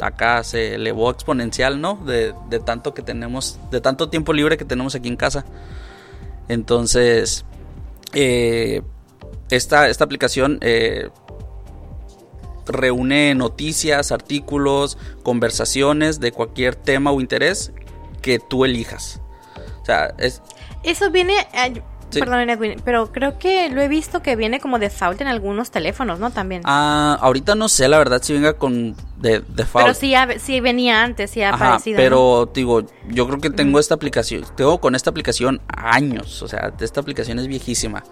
[0.00, 1.96] acá se elevó exponencial, ¿no?
[1.96, 5.44] De, tanto que tenemos, de tanto tiempo libre que tenemos aquí en casa.
[6.52, 7.44] Entonces,
[8.12, 8.82] eh,
[9.50, 11.08] esta, esta aplicación eh,
[12.66, 17.72] reúne noticias, artículos, conversaciones de cualquier tema o interés
[18.20, 19.20] que tú elijas.
[19.80, 20.42] O sea, es...
[20.84, 21.34] Eso viene...
[22.20, 26.18] Perdón, Edwin, pero creo que lo he visto que viene como default en algunos teléfonos,
[26.18, 26.30] ¿no?
[26.30, 26.62] También.
[26.64, 29.86] Ah, ahorita no sé, la verdad, si venga con de, default.
[29.86, 31.96] Pero sí, sí venía antes, sí ha aparecido.
[31.96, 36.72] Pero, digo, yo creo que tengo esta aplicación, tengo con esta aplicación años, o sea,
[36.80, 38.02] esta aplicación es viejísima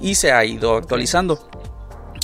[0.00, 1.48] y se ha ido actualizando.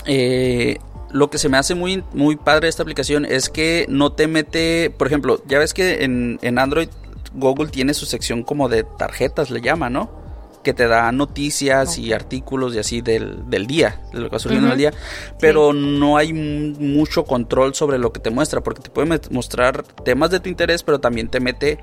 [0.07, 0.79] Eh,
[1.11, 4.27] lo que se me hace muy, muy padre de esta aplicación es que no te
[4.27, 6.89] mete, por ejemplo, ya ves que en, Android
[7.35, 10.26] Google tiene su sección como de tarjetas, le llama, ¿no?
[10.67, 14.67] Que te da noticias y artículos y así del, día, de lo que va surgiendo
[14.67, 14.93] en el día.
[15.39, 20.31] Pero no hay mucho control sobre lo que te muestra, porque te puede mostrar temas
[20.31, 21.79] de tu interés, pero también te mete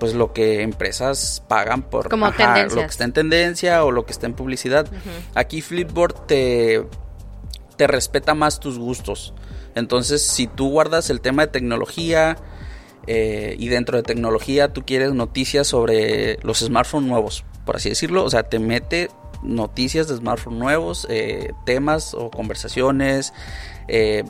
[0.00, 4.10] pues lo que empresas pagan por como lo que está en tendencia o lo que
[4.10, 4.88] está en publicidad.
[5.36, 6.84] Aquí Flipboard te
[7.76, 9.32] te respeta más tus gustos.
[9.74, 12.36] Entonces, si tú guardas el tema de tecnología
[13.06, 18.24] eh, y dentro de tecnología tú quieres noticias sobre los smartphones nuevos, por así decirlo,
[18.24, 19.10] o sea, te mete
[19.42, 23.34] noticias de smartphones nuevos, eh, temas o conversaciones,
[23.88, 24.24] eh,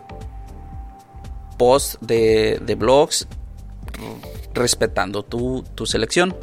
[1.57, 3.28] posts de, de blogs,
[4.55, 6.34] respetando tu, tu selección.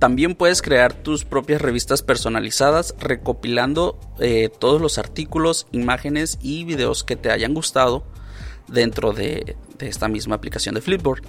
[0.00, 7.04] También puedes crear tus propias revistas personalizadas recopilando eh, todos los artículos, imágenes y videos
[7.04, 8.02] que te hayan gustado
[8.66, 11.22] dentro de, esta misma aplicación de Flipboard.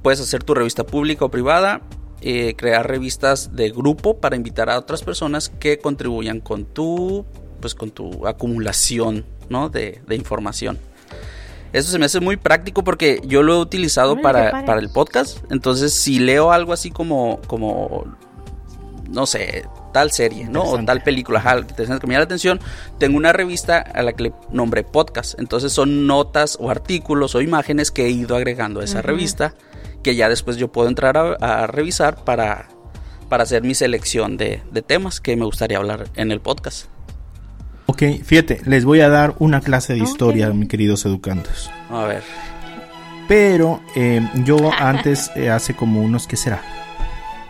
[0.00, 1.82] puedes hacer tu revista pública o privada,
[2.20, 7.24] eh, crear revistas de grupo para invitar a otras personas que contribuyan con tu,
[7.60, 9.68] pues con tu acumulación, ¿no?
[9.68, 10.78] De, de información.
[11.72, 15.38] Eso se me hace muy práctico porque yo lo he utilizado para, para el podcast.
[15.50, 18.06] Entonces, si leo algo así como, como
[19.10, 20.62] no sé, tal serie, ¿no?
[20.64, 22.60] O tal película, ajá, que te- que me llama la atención,
[22.98, 25.38] tengo una revista a la que le nombré podcast.
[25.38, 29.54] Entonces son notas o artículos o imágenes que he ido agregando a esa revista
[30.06, 32.68] que ya después yo puedo entrar a, a revisar para,
[33.28, 36.86] para hacer mi selección de, de temas que me gustaría hablar en el podcast.
[37.86, 41.70] Ok, fíjate, les voy a dar una clase de historia, mis queridos educandos.
[41.90, 42.22] A ver.
[43.26, 46.62] Pero eh, yo antes, eh, hace como unos, ¿qué será?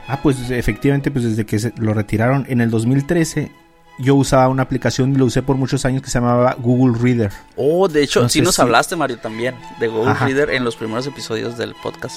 [0.09, 3.50] Ah, pues efectivamente, pues desde que se lo retiraron en el 2013,
[3.98, 7.32] yo usaba una aplicación y lo usé por muchos años que se llamaba Google Reader.
[7.57, 10.26] Oh, de hecho, No sí nos si- hablaste, Mario, también, de Google Ajá.
[10.26, 12.16] Reader en los primeros episodios del podcast.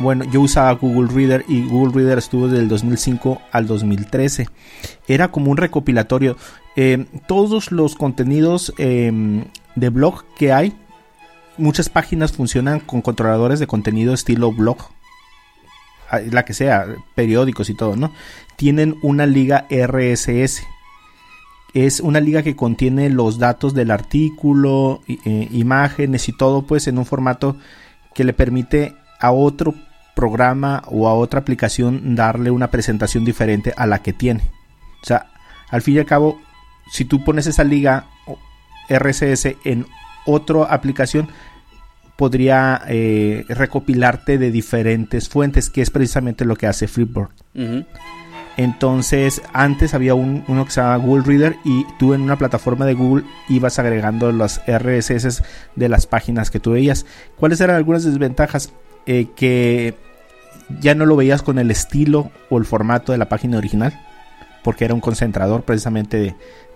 [0.00, 4.48] Bueno, yo usaba Google Reader y Google Reader estuvo del 2005 al 2013.
[5.06, 6.36] Era como un recopilatorio.
[6.76, 9.44] Eh, todos los contenidos eh,
[9.76, 10.76] de blog que hay,
[11.56, 14.78] muchas páginas funcionan con controladores de contenido estilo blog.
[16.10, 18.12] Ah, La que sea, periódicos y todo, ¿no?
[18.56, 20.66] Tienen una liga RSS.
[21.72, 26.98] Es una liga que contiene los datos del artículo, eh, imágenes y todo, pues en
[26.98, 27.56] un formato
[28.14, 29.74] que le permite a otro
[30.14, 34.42] programa o a otra aplicación darle una presentación diferente a la que tiene.
[35.02, 35.26] O sea,
[35.70, 36.40] al fin y al cabo,
[36.90, 38.06] si tú pones esa liga
[38.88, 39.86] RSS en
[40.26, 41.28] otra aplicación,
[42.16, 47.30] podría eh, recopilarte de diferentes fuentes, que es precisamente lo que hace Flipboard.
[48.56, 52.86] Entonces, antes había un- uno que se llama Google Reader y tú en una plataforma
[52.86, 55.42] de Google ibas agregando los RSS
[55.74, 57.04] de las páginas que tú veías.
[57.36, 58.72] ¿Cuáles eran algunas desventajas?
[59.06, 59.94] Eh, que
[60.80, 64.00] ya no lo veías con el estilo o el formato de la página original,
[64.62, 66.16] porque era un concentrador precisamente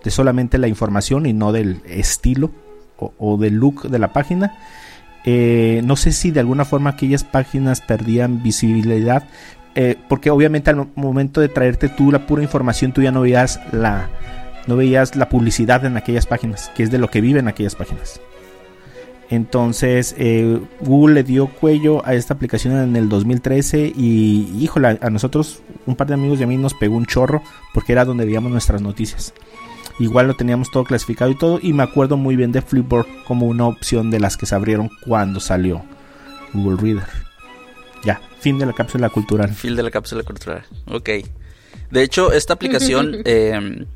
[0.03, 2.51] de, solamente la información y no del estilo
[2.99, 4.59] o, del look de la página.
[5.25, 9.25] Eh, no sé si de alguna forma aquellas páginas perdían visibilidad,
[9.75, 13.23] eh, porque obviamente al mo- momento de traerte tú la pura información, tú ya no
[13.23, 14.09] veías la,
[14.67, 18.21] no veías la publicidad en aquellas páginas, que es de lo que viven aquellas páginas.
[19.31, 25.11] Entonces eh, Google le dio cuello a esta aplicación en el 2013 y híjole, a
[25.11, 27.43] nosotros un par de amigos y a mí nos pegó un chorro
[27.75, 29.35] porque era donde veíamos nuestras noticias.
[29.99, 33.47] Igual lo teníamos todo clasificado y todo y me acuerdo muy bien de Flipboard como
[33.47, 35.83] una opción de las que se abrieron cuando salió
[36.55, 37.09] Google Reader.
[38.05, 39.53] Ya, fin de la cápsula cultural.
[39.53, 40.65] Fin de la cápsula cultural.
[40.87, 41.11] Ok.
[41.91, 43.87] De hecho, esta aplicación eh,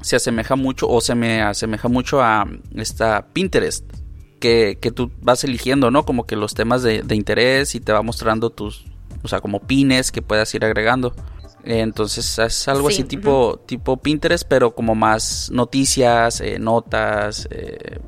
[0.00, 3.84] se asemeja mucho o se me asemeja mucho a esta Pinterest.
[4.44, 6.04] Que, que tú vas eligiendo, ¿no?
[6.04, 8.84] Como que los temas de, de interés y te va mostrando tus,
[9.22, 11.14] o sea, como pines que puedas ir agregando.
[11.64, 18.00] Entonces es algo Sí, así tipo, tipo Pinterest, pero como más noticias, eh, notas, eh,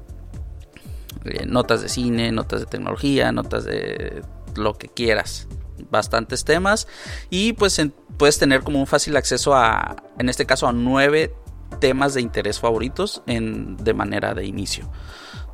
[1.25, 4.23] eh, notas de cine, notas de tecnología, notas de
[4.57, 5.49] lo que quieras.
[5.91, 6.87] Bastantes temas.
[7.31, 11.33] Y pues en- puedes tener como un fácil acceso a, en este caso, a nueve
[11.81, 14.91] temas de interés favoritos en, de manera de inicio.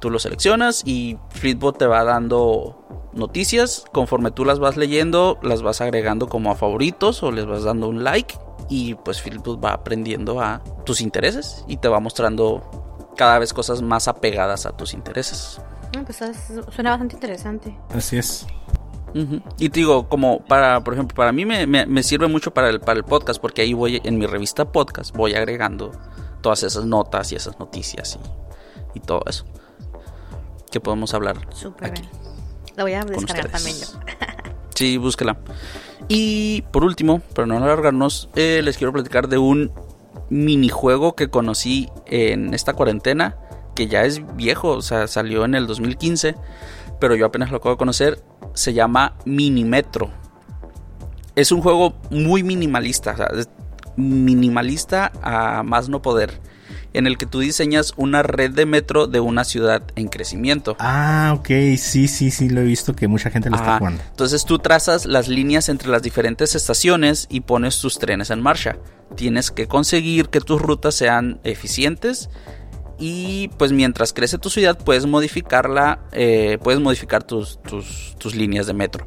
[0.02, 3.84] Tú los seleccionas y Flipboard te va dando noticias.
[3.92, 7.88] Conforme tú las vas leyendo, las vas agregando como a favoritos o les vas dando
[7.88, 8.34] un like.
[8.68, 13.80] Y pues Flipboard va aprendiendo a tus intereses y te va mostrando cada vez cosas
[13.80, 15.60] más apegadas a tus intereses.
[15.96, 17.78] Ah, pues es- suena bastante interesante.
[17.94, 18.44] Así es.
[19.58, 22.70] Y te digo, como para, por ejemplo, para mí me, me- me sirve mucho para
[22.70, 25.92] el, para el podcast, porque ahí voy, en mi revista podcast, voy agregando
[26.40, 28.18] todas esas notas y esas noticias
[28.94, 29.44] y, y todo eso.
[30.72, 32.02] Que podemos hablar Súper aquí.
[32.02, 32.12] bien.
[32.74, 33.86] La voy a descargar también yo.
[34.74, 35.36] Sí, búsquela.
[36.08, 39.70] Y por último, para no alargarnos, eh, les quiero platicar de un
[40.30, 43.36] minijuego que conocí en esta cuarentena,
[43.74, 46.36] que ya es viejo, o sea, salió en el 2015,
[46.98, 48.24] pero yo apenas lo acabo de conocer.
[48.54, 50.10] Se llama Minimetro.
[51.36, 53.28] Es un juego muy minimalista, o sea,
[53.96, 56.40] minimalista a más no poder,
[56.94, 60.76] en el que tú diseñas una red de metro de una ciudad en crecimiento.
[60.78, 64.02] Ah, ok, sí, sí, sí, lo he visto que mucha gente lo está jugando.
[64.10, 68.76] Entonces tú trazas las líneas entre las diferentes estaciones y pones tus trenes en marcha.
[69.16, 72.30] Tienes que conseguir que tus rutas sean eficientes
[72.98, 78.66] y pues mientras crece tu ciudad puedes modificarla, eh, puedes modificar tus, tus, tus líneas
[78.66, 79.06] de metro.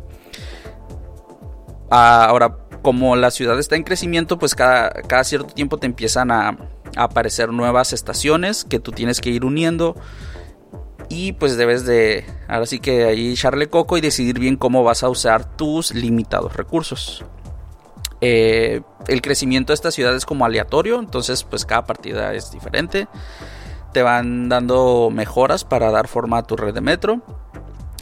[1.90, 6.30] Ah, Ahora, como la ciudad está en crecimiento, pues cada, cada cierto tiempo te empiezan
[6.30, 6.58] a,
[6.96, 9.96] a aparecer nuevas estaciones que tú tienes que ir uniendo
[11.10, 15.04] Y pues debes de, ahora sí que ahí echarle coco y decidir bien cómo vas
[15.04, 17.24] a usar tus limitados recursos.
[18.22, 23.08] Eh, el crecimiento de esta ciudad es como aleatorio, entonces pues cada partida es diferente.
[23.93, 27.22] Te van dando mejoras para dar forma a tu red de metro.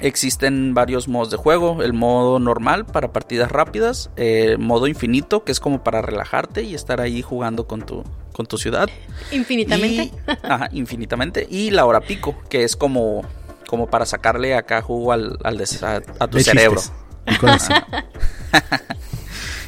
[0.02, 1.84] Existen varios modos de juego.
[1.84, 4.10] El modo normal para partidas rápidas.
[4.16, 8.04] El modo infinito, que es como para relajarte y estar ahí jugando con tu,
[8.34, 8.90] con tu ciudad.
[9.32, 10.04] Infinitamente.
[10.04, 10.12] Y,
[10.44, 11.48] ajá, infinitamente.
[11.50, 13.22] Y la hora pico, que es como,
[13.68, 16.82] como para sacarle acá jugo al, al des- a, a tu cerebro.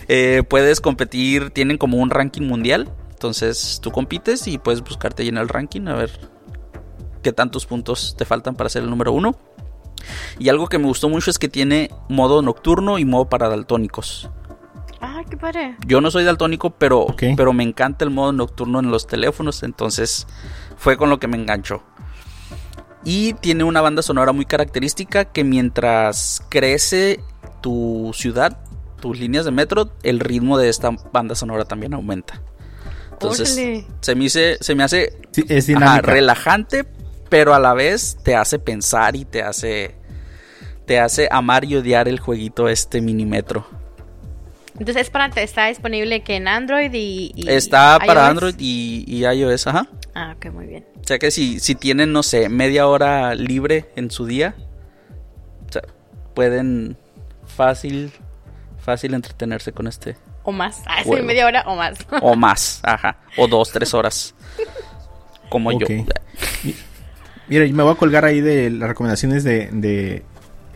[0.08, 2.90] Eh, puedes competir, tienen como un ranking mundial.
[3.12, 6.12] Entonces tú compites y puedes buscarte ahí en el ranking a ver
[7.24, 9.36] qué tantos puntos te faltan para ser el número uno.
[10.38, 14.30] Y algo que me gustó mucho es que tiene modo nocturno y modo para daltónicos.
[15.02, 15.76] Ay, qué padre.
[15.86, 17.24] Yo no soy daltónico, pero, Ok.
[17.38, 20.28] pero me encanta el modo nocturno en los teléfonos, entonces
[20.78, 21.84] fue con lo que me enganchó.
[23.04, 27.20] Y tiene una banda sonora muy característica que mientras crece
[27.62, 28.58] tu ciudad,
[29.00, 32.42] tus líneas de metro, el ritmo de esta banda sonora también aumenta.
[33.12, 33.88] Entonces Órale.
[34.02, 36.86] se me, hice- se me hace Sí, es ajá, relajante,
[37.30, 39.96] pero a la vez te hace pensar y te hace
[40.86, 43.66] te hace amar y odiar el jueguito este minimetro.
[44.80, 48.28] Entonces es para está disponible que en Android y, y Está para?
[48.28, 49.88] Android y, y iOS, ajá.
[50.14, 50.86] Ah, ok, muy bien.
[51.00, 54.56] O sea que si, si tienen, no sé, media hora libre en su día,
[55.70, 55.84] o sea,
[56.34, 56.98] pueden
[57.46, 58.12] fácil,
[58.80, 60.18] fácil entretenerse con este.
[60.44, 60.84] O más.
[60.86, 61.98] Ah, sí, media hora o más.
[62.22, 63.18] O más, ajá.
[63.38, 64.36] O dos, tres horas.
[65.50, 65.88] Como yo.
[67.48, 70.26] Mira, me voy a colgar ahí de las recomendaciones de, de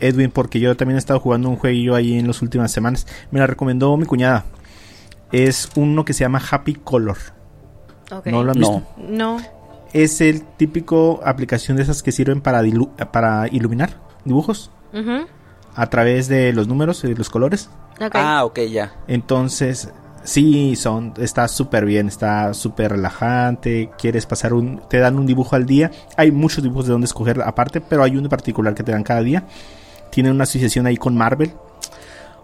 [0.00, 3.06] Edwin porque yo también he estado jugando un jueguillo ahí en las últimas semanas.
[3.30, 4.44] Me la recomendó mi cuñada.
[5.32, 7.18] Es uno que se llama Happy Color.
[8.24, 8.82] ¿No lo han visto?
[8.96, 9.36] No.
[9.36, 9.40] No.
[9.92, 15.26] Es el típico aplicación de esas que sirven para, dilu- para iluminar dibujos Ujú.
[15.74, 17.70] a través de los números y los colores.
[18.12, 18.92] Ah, ok, ya.
[19.08, 19.90] Entonces,
[20.24, 23.90] sí, son, está súper bien, está súper relajante.
[23.98, 25.90] Quieres pasar un, te dan un dibujo al día.
[26.16, 29.22] Hay muchos dibujos de donde escoger aparte, pero hay uno particular que te dan cada
[29.22, 29.44] día.
[30.10, 31.52] Tiene una asociación ahí con Marvel.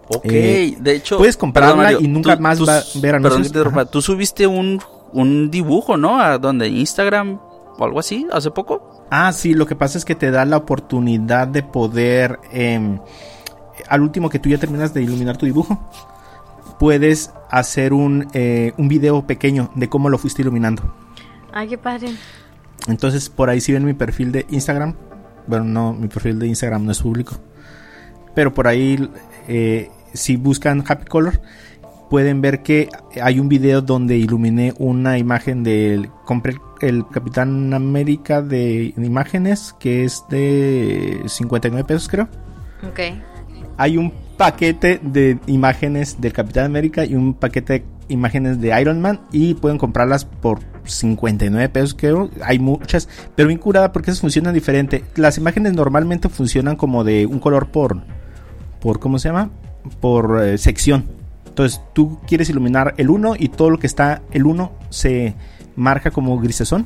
[0.09, 1.17] Ok, Eh, de hecho.
[1.17, 3.65] puedes comprarla perdón, Mario, y nunca más va a ver Perdón anuncios.
[3.65, 3.85] que te.
[3.87, 6.19] Tú subiste un, un dibujo, ¿no?
[6.19, 7.39] A donde Instagram
[7.77, 9.05] o algo así, hace poco.
[9.11, 12.99] Ah, sí, lo que pasa es que te da la oportunidad de poder, em,
[13.89, 15.77] al último que tú ya terminas de iluminar tu dibujo,
[16.79, 20.83] puedes hacer un, eh, un video pequeño de cómo lo fuiste iluminando.
[21.53, 22.09] Ay, qué padre.
[22.87, 24.95] Entonces, por ahí si ven mi perfil de Instagram,
[25.47, 27.35] bueno, no, mi perfil de Instagram no es público,
[28.37, 29.09] pero por ahí,
[29.47, 31.41] eh, si buscan Happy Color,
[32.07, 32.87] pueden ver que
[33.19, 36.11] hay un video donde iluminé una imagen del.
[36.23, 42.27] Compré el Capitán América de imágenes, que es de 59 pesos, creo.
[42.87, 42.99] Ok.
[43.75, 49.01] Hay un paquete de imágenes del Capitán América y un paquete de imágenes de Iron
[49.01, 52.29] Man y pueden comprarlas por 59 pesos creo.
[52.43, 55.03] Hay muchas, pero bien curada porque esas funcionan diferente.
[55.15, 57.97] Las imágenes normalmente funcionan como de un color por
[58.79, 59.49] por ¿cómo se llama?
[59.99, 61.05] Por eh, sección.
[61.47, 65.35] Entonces tú quieres iluminar el 1 y todo lo que está el 1 se
[65.75, 66.85] marca como grisesón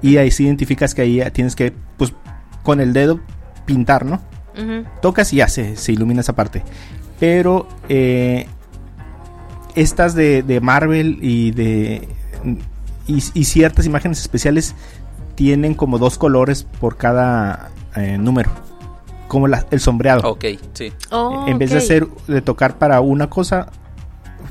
[0.00, 2.12] y ahí sí identificas que ahí tienes que pues
[2.62, 3.20] con el dedo
[3.66, 4.20] pintar, ¿no?
[5.02, 6.62] Tocas y ya se, se ilumina esa parte.
[7.18, 8.46] Pero eh,
[9.74, 12.08] estas de, de Marvel y de
[13.06, 14.74] y, y ciertas imágenes especiales
[15.34, 18.50] tienen como dos colores por cada eh, número,
[19.34, 20.30] como la- el sombreado.
[20.30, 20.92] Ok, sí.
[21.10, 23.66] Oh, en vez de hacer de tocar para una cosa,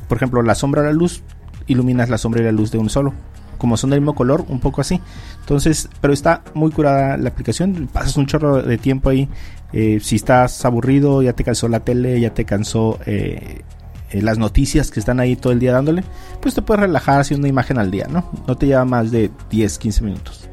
[0.07, 1.23] por ejemplo, la sombra o la luz,
[1.67, 3.13] iluminas la sombra y la luz de un solo.
[3.57, 4.99] Como son del mismo color, un poco así.
[5.39, 7.87] Entonces, pero está muy curada la aplicación.
[7.91, 9.29] Pasas un chorro de tiempo ahí.
[9.71, 13.61] Eh, si estás aburrido, ya te cansó la tele, ya te cansó eh,
[14.11, 16.03] eh, las noticias que están ahí todo el día dándole,
[16.41, 18.29] pues te puedes relajar haciendo una imagen al día, ¿no?
[18.47, 20.49] No te lleva más de 10, 15 minutos.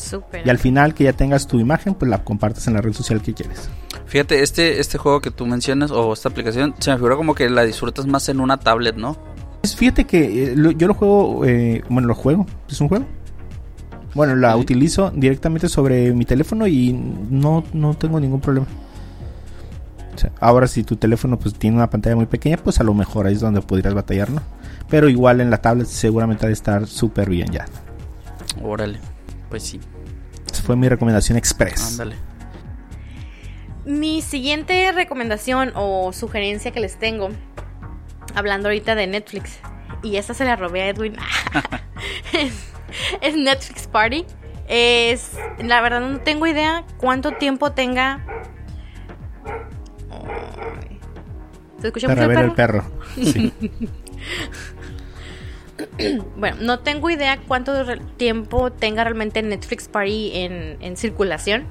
[0.00, 0.46] Súper.
[0.46, 3.20] Y al final que ya tengas tu imagen, pues la compartes en la red social
[3.22, 3.68] que quieres.
[4.06, 7.48] Fíjate, este, este juego que tú mencionas, o esta aplicación, se me figura como que
[7.50, 9.16] la disfrutas más en una tablet, ¿no?
[9.76, 13.04] Fíjate que eh, lo- yo lo juego, eh, bueno, lo juego, es un juego.
[14.14, 14.58] Bueno, la Sí.
[14.60, 18.66] utilizo directamente sobre mi teléfono y no, no tengo ningún problema.
[20.14, 22.92] O sea, ahora si tu teléfono pues tiene una pantalla muy pequeña, pues a lo
[22.94, 24.42] mejor ahí es donde podrías batallar, ¿no?
[24.88, 27.66] Pero igual en la tablet seguramente ha de estar súper bien ya.
[28.62, 28.98] Órale,
[29.50, 29.80] pues sí,
[30.50, 31.92] Esa fue mi recomendación express.
[31.92, 32.16] ándale.
[33.84, 37.28] Mi siguiente recomendación o sugerencia que les tengo,
[38.34, 39.58] hablando ahorita de Netflix,
[40.02, 41.16] y esta se la robé a Edwin,
[42.32, 42.54] es,
[43.20, 44.24] es Netflix Party.
[44.68, 48.24] Es, la verdad no tengo idea cuánto tiempo tenga.
[51.80, 52.84] ¿Se escucha Para mucho ver el el perro?
[52.84, 53.24] perro.
[53.24, 53.52] Sí.
[56.36, 57.72] Bueno, no tengo idea cuánto
[58.16, 61.66] tiempo tenga realmente Netflix Party en, en circulación.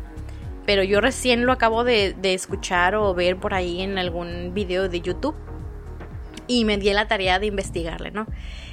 [0.65, 4.87] Pero yo recién lo acabo de, de escuchar o ver por ahí en algún video
[4.87, 5.35] de YouTube.
[6.47, 8.25] Y me di la tarea de investigarle, ¿no?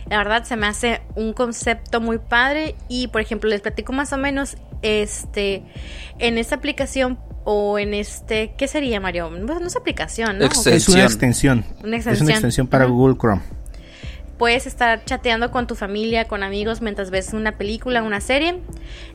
[0.08, 2.74] La verdad se me hace un concepto muy padre.
[2.88, 4.56] Y por ejemplo, les platico más o menos.
[4.82, 5.62] Este.
[6.18, 7.18] En esta aplicación.
[7.44, 8.54] O en este.
[8.58, 9.30] ¿Qué sería, Mario?
[9.30, 10.44] No, no es aplicación, ¿no?
[10.46, 11.00] Es una Extensión.
[11.00, 11.64] extensión.
[11.84, 12.24] Una Es extensión.
[12.26, 12.84] una extensión para.
[12.86, 13.42] Google Chrome.
[14.38, 18.60] Puedes estar chateando con tu familia, con amigos mientras ves una película, una serie.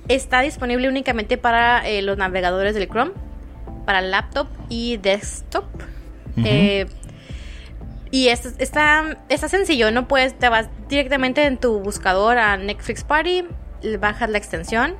[0.07, 3.11] Está disponible únicamente para eh, los navegadores del Chrome,
[3.85, 5.65] para laptop y desktop.
[6.43, 6.87] Eh,
[8.09, 13.03] y es- está, está sencillo, no puedes, te vas directamente en tu buscador a Netflix
[13.03, 13.45] Party,
[13.99, 14.95] bajas la extensión,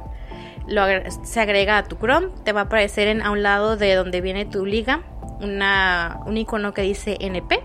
[0.67, 3.76] lo agre- se agrega a tu Chrome, te va a aparecer en, a un lado
[3.76, 5.01] de donde viene tu liga
[5.39, 7.59] una, un icono que dice NP.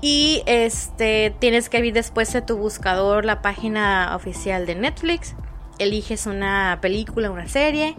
[0.00, 5.34] Y este tienes que abrir después de tu buscador la página oficial de Netflix.
[5.78, 7.96] Eliges una película, una serie.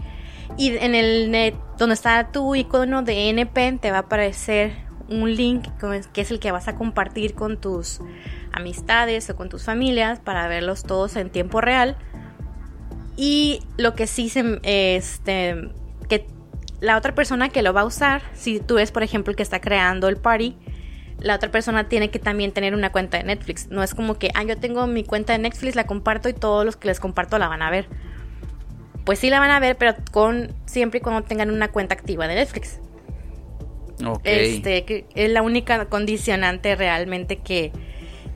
[0.58, 5.36] Y en el net, donde está tu icono de NP, te va a aparecer un
[5.36, 5.68] link
[6.14, 8.02] que es el que vas a compartir con tus
[8.52, 11.98] amistades o con tus familias para verlos todos en tiempo real.
[13.16, 15.70] Y lo que sí se este
[16.08, 16.28] que
[16.80, 19.43] la otra persona que lo va a usar, si tú eres por ejemplo el que
[19.43, 20.56] está creando el party,
[21.20, 23.68] la otra persona tiene que también tener una cuenta de Netflix.
[23.70, 26.65] No es como que, ah, yo tengo mi cuenta de Netflix, la comparto y todos
[26.65, 27.88] los que les comparto la van a ver.
[29.03, 32.28] Pues sí la van a ver, pero con siempre y cuando tengan una cuenta activa
[32.28, 32.80] de Netflix.
[34.05, 34.22] Ok.
[34.26, 37.72] Este, que es la única condicionante realmente que,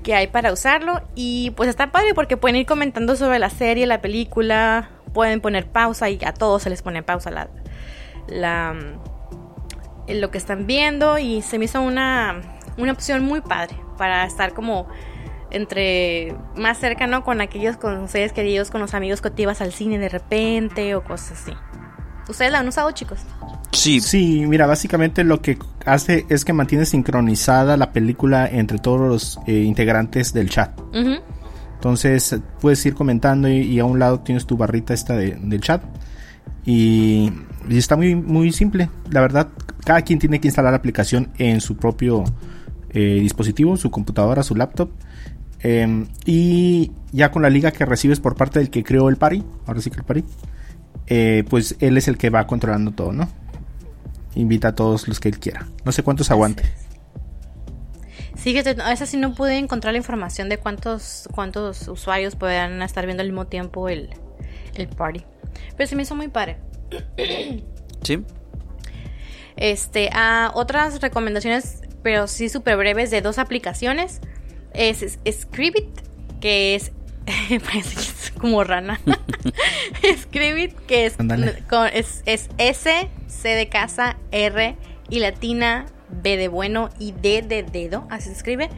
[0.01, 1.01] que hay para usarlo.
[1.13, 5.67] Y pues está padre porque pueden ir comentando sobre la serie, la película, pueden poner
[5.67, 7.49] pausa y a todos se les pone pausa la,
[8.27, 8.75] la
[10.07, 11.19] lo que están viendo.
[11.19, 12.41] Y se me hizo una,
[12.78, 14.88] una opción muy padre para estar como
[15.51, 19.74] entre más cercano con aquellos con ustedes queridos, con los amigos que te ibas al
[19.74, 21.51] cine de repente o cosas así.
[22.30, 23.19] ¿Ustedes la han usado, chicos?
[23.74, 28.99] Sí, Sí, mira, básicamente lo que hace es que mantiene sincronizada la película entre todos
[29.01, 30.72] los eh, integrantes del chat.
[31.76, 35.61] Entonces puedes ir comentando y, y a un lado tienes tu barrita esta de- del
[35.61, 35.82] chat.
[36.65, 37.32] Y,
[37.69, 38.89] y está muy, muy simple.
[39.09, 39.47] La verdad,
[39.84, 42.24] cada quien tiene que instalar la aplicación en su propio
[42.93, 44.91] eh, dispositivo, su computadora, su laptop.
[45.59, 49.43] Em, y ya con la liga que recibes por parte del que creó el party,
[49.65, 50.23] ahora sí que el party,
[51.07, 53.29] eh, pues él es el que va controlando todo, ¿no?
[54.35, 55.67] Invita a todos los que él quiera.
[55.85, 56.63] No sé cuántos aguante.
[58.35, 62.81] Sí, fíjate, no, esa sí no pude encontrar la información de cuántos, cuántos usuarios puedan
[62.81, 64.09] estar viendo al mismo tiempo el,
[64.73, 65.23] el party.
[65.77, 66.57] Pero se me hizo muy padre.
[68.01, 68.23] sí.
[69.57, 74.22] Este, a otras recomendaciones, pero sí súper breves, de dos aplicaciones.
[74.74, 75.89] Es, es Scribit,
[76.39, 76.91] que es.
[77.66, 78.99] parece que es como rana.
[80.22, 81.16] Scribit, que es,
[81.70, 84.76] con- es, es S, C de casa, R
[85.10, 88.70] y latina, B de bueno y D de dedo, así se escribe.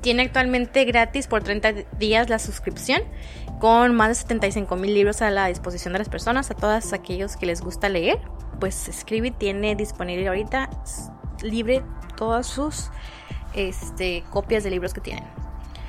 [0.00, 3.02] Tiene actualmente gratis por 30 días la suscripción,
[3.58, 7.36] con más de 75 mil libros a la disposición de las personas, a todos aquellos
[7.36, 8.18] que les gusta leer.
[8.60, 10.68] Pues Scribit tiene disponible ahorita
[11.44, 11.82] libre
[12.16, 12.90] todas sus
[13.54, 15.24] este, copias de libros que tienen.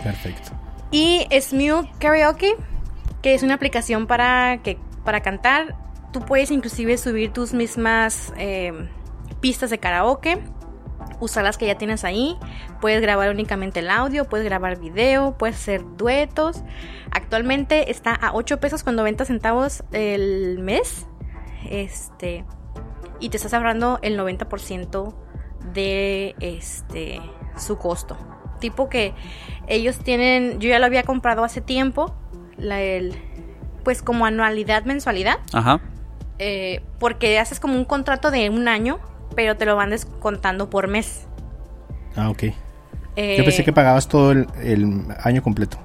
[0.03, 0.51] Perfecto.
[0.91, 2.55] Y Smule Karaoke,
[3.21, 5.75] que es una aplicación para, que, para cantar.
[6.13, 8.71] Tú puedes inclusive subir tus mismas eh,
[9.41, 10.39] pistas de karaoke,
[11.19, 12.37] usar las que ya tienes ahí.
[12.79, 16.63] Puedes grabar únicamente el audio, puedes grabar video, puedes hacer duetos.
[17.11, 21.07] Actualmente está a 8 pesos con 90 centavos el mes.
[21.69, 22.45] Este.
[23.19, 25.24] Y te estás ahorrando el 90%
[25.73, 27.21] de este
[27.57, 28.17] su costo.
[28.59, 29.13] Tipo que
[29.67, 32.15] ellos tienen, yo ya lo había comprado hace tiempo,
[32.57, 33.13] la, el,
[33.83, 35.81] pues como anualidad, mensualidad, Ajá.
[36.39, 38.99] eh, porque haces como un contrato de un año,
[39.35, 41.27] pero te lo van descontando por mes.
[42.15, 42.43] Ah, ok.
[43.17, 45.77] Eh, Yo pensé que pagabas todo el, el año completo.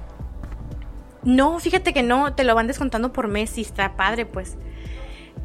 [1.23, 4.57] No, fíjate que no, te lo van descontando por mes y está padre, pues.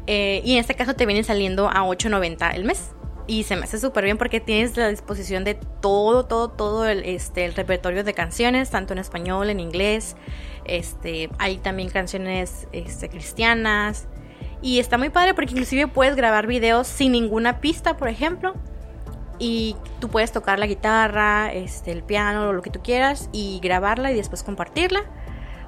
[0.07, 2.91] Eh, y en este caso te viene saliendo a 8.90 el mes.
[3.29, 7.03] Y se me hace súper bien porque tienes la disposición de todo, todo, todo el,
[7.03, 10.15] este, el repertorio de canciones, tanto en español, en inglés.
[10.63, 14.07] Este, hay también canciones este, cristianas.
[14.61, 18.55] Y está muy padre porque inclusive puedes grabar videos sin ninguna pista, por ejemplo.
[19.39, 23.59] Y tú puedes tocar la guitarra, este, el piano, o lo que tú quieras, y
[23.61, 25.03] grabarla y después compartirla.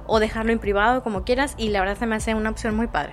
[0.06, 1.54] o dejarlo en privado, como quieras.
[1.58, 3.12] Y la verdad se me hace una opción muy padre.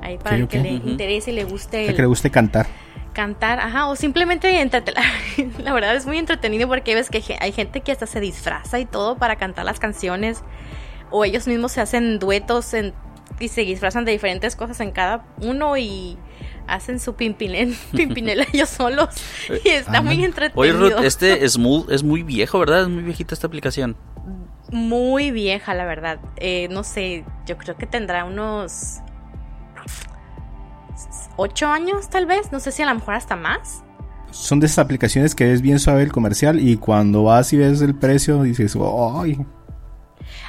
[0.00, 1.86] Ahí para el que le interese y le guste.
[1.86, 1.94] El...
[1.94, 2.66] que le guste cantar.
[3.12, 4.70] Cantar, ajá, o simplemente
[5.58, 8.86] la verdad es muy entretenido porque ves que hay gente que hasta se disfraza y
[8.86, 10.42] todo para cantar las canciones.
[11.10, 12.72] O ellos mismos se hacen duetos
[13.40, 16.16] y se disfrazan de diferentes cosas en cada uno y
[16.66, 19.08] hacen su pimpinela, pimpinela ellos solos.
[19.64, 20.60] Y está muy entretenido.
[20.60, 22.82] Oye, Ruth, este es muy, es muy viejo, ¿verdad?
[22.82, 23.96] Es muy viejita esta aplicación.
[24.70, 26.20] Muy vieja, la verdad.
[26.36, 29.00] Eh, no sé, yo creo que tendrá unos
[31.40, 33.82] ocho años tal vez, no sé si a lo mejor hasta más.
[34.30, 37.80] Son de esas aplicaciones que ves bien suave el comercial y cuando vas y ves
[37.80, 39.44] el precio dices, ¡ay!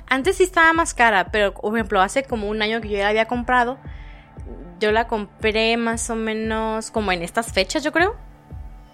[0.07, 3.03] Antes sí estaba más cara, pero por ejemplo hace como un año que yo ya
[3.03, 3.79] la había comprado,
[4.79, 8.15] yo la compré más o menos como en estas fechas yo creo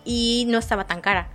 [0.06, 1.30] y no estaba tan cara.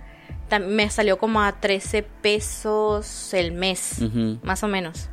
[0.67, 4.01] Me salió como a 13 pesos el mes,
[4.43, 5.09] más o menos.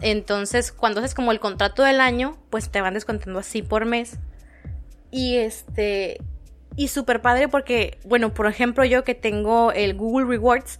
[0.00, 4.18] Entonces, cuando haces como el contrato del año, pues te van descontando así por mes.
[5.10, 6.20] Y este.
[6.76, 10.78] Y súper padre porque, bueno, por ejemplo, yo que tengo el Google Rewards,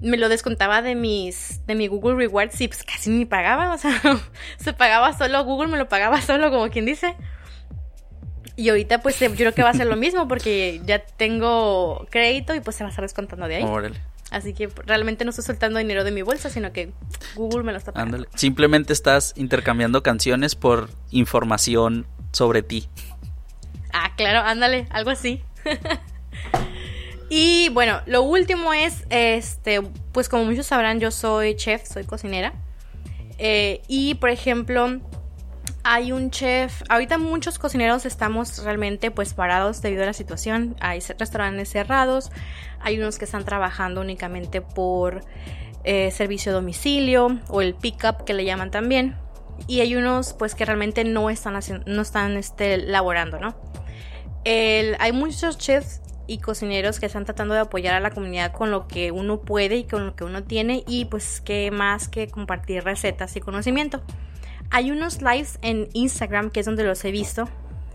[0.00, 1.60] me lo descontaba de mis.
[1.66, 3.74] de mi Google Rewards y pues casi ni pagaba.
[3.74, 3.92] O sea,
[4.58, 7.16] se pagaba solo, Google me lo pagaba solo, como quien dice.
[8.56, 12.56] Y ahorita pues yo creo que va a ser lo mismo porque ya tengo crédito
[12.56, 13.62] y pues se va a estar descontando de ahí.
[13.62, 14.00] Órale.
[14.30, 16.92] Así que realmente no estoy soltando dinero de mi bolsa, sino que
[17.34, 18.16] Google me lo está pagando.
[18.16, 18.36] Ándale.
[18.36, 22.88] Simplemente estás intercambiando canciones por información sobre ti.
[24.00, 25.42] Ah, claro, ándale, algo así.
[27.30, 29.82] y bueno, lo último es, este,
[30.12, 32.52] pues como muchos sabrán, yo soy chef, soy cocinera.
[33.38, 35.00] Eh, y por ejemplo,
[35.82, 41.00] hay un chef, ahorita muchos cocineros estamos realmente pues parados debido a la situación, hay
[41.18, 42.30] restaurantes cerrados,
[42.78, 45.22] hay unos que están trabajando únicamente por
[45.82, 49.16] eh, servicio a domicilio o el pick-up que le llaman también,
[49.66, 53.56] y hay unos pues que realmente no están, haciendo, no están este, laborando, ¿no?
[54.50, 58.86] Hay muchos chefs y cocineros que están tratando de apoyar a la comunidad con lo
[58.86, 62.84] que uno puede y con lo que uno tiene y pues qué más que compartir
[62.84, 64.02] recetas y conocimiento.
[64.70, 67.48] Hay unos lives en Instagram que es donde los he visto,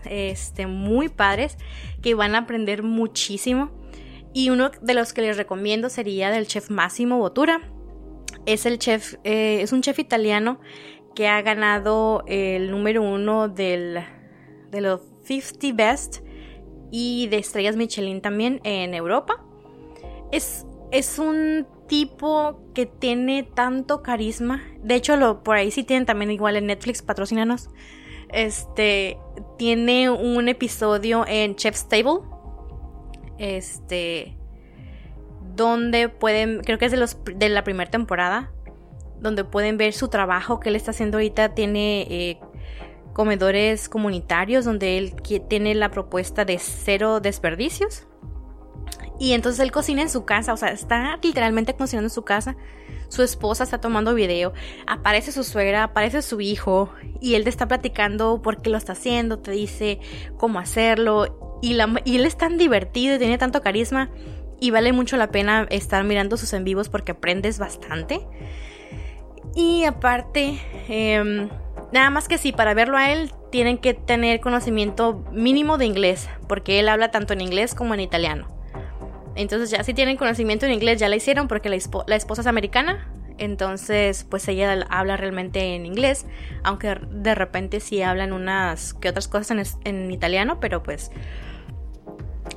[0.04, 1.56] este, muy padres,
[2.02, 3.70] que van a aprender muchísimo.
[4.32, 7.60] Y uno de los que les recomiendo sería del chef Massimo Bottura.
[8.46, 10.60] Es el chef, eh, es un chef italiano
[11.14, 14.00] que ha ganado el número uno del,
[14.72, 16.23] de los 50 Best
[16.90, 19.44] y de estrellas Michelin también en Europa.
[20.32, 24.62] Es, es un tipo que tiene tanto carisma.
[24.82, 27.70] De hecho, lo, por ahí sí tienen también igual en Netflix, patrocinanos.
[28.28, 29.18] Este
[29.58, 32.20] tiene un episodio en Chef's Table.
[33.38, 34.36] Este.
[35.54, 36.60] Donde pueden.
[36.60, 38.50] Creo que es de los de la primera temporada.
[39.20, 41.54] Donde pueden ver su trabajo que él está haciendo ahorita.
[41.54, 42.40] Tiene eh,
[43.14, 44.66] comedores comunitarios.
[44.66, 45.14] Donde él
[45.48, 48.06] tiene la propuesta de cero desperdicios.
[49.18, 52.56] Y entonces él cocina en su casa, o sea, está literalmente cocinando en su casa.
[53.08, 54.52] Su esposa está tomando video,
[54.86, 56.90] aparece su suegra, aparece su hijo
[57.20, 60.00] y él te está platicando por qué lo está haciendo, te dice
[60.36, 64.10] cómo hacerlo y, él es tan divertido y tiene tanto carisma
[64.60, 68.26] y vale mucho la pena estar mirando sus en vivos porque aprendes bastante.
[69.54, 70.58] Y aparte,
[70.88, 71.48] em,
[71.94, 76.28] nada más que sí, para verlo a él tienen que tener conocimiento mínimo de inglés,
[76.48, 78.48] porque él habla tanto en inglés como en italiano.
[79.36, 83.08] Entonces ya si tienen conocimiento en inglés ya la hicieron porque la, esposa es americana.
[83.38, 86.26] Entonces pues ella habla realmente en inglés.
[86.62, 90.60] Aunque de repente sí hablan unas que otras cosas en, italiano.
[90.60, 91.10] Pero pues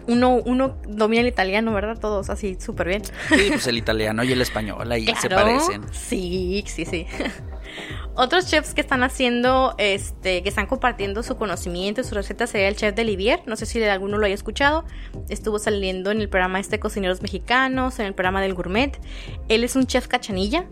[0.07, 1.97] uno, uno domina el italiano, ¿verdad?
[1.99, 3.03] Todos así súper bien.
[3.03, 5.83] Sí, pues el italiano y el español ahí se parecen.
[5.91, 7.05] Sí, sí, sí.
[8.15, 12.67] Otros chefs que están haciendo, este, que están compartiendo su conocimiento y sus recetas sería
[12.67, 13.41] el chef de Livier.
[13.45, 14.85] No sé si alguno lo haya escuchado.
[15.29, 18.99] Estuvo saliendo en el programa este Cocineros Mexicanos, en el programa del Gourmet.
[19.49, 20.65] Él es un chef cachanilla.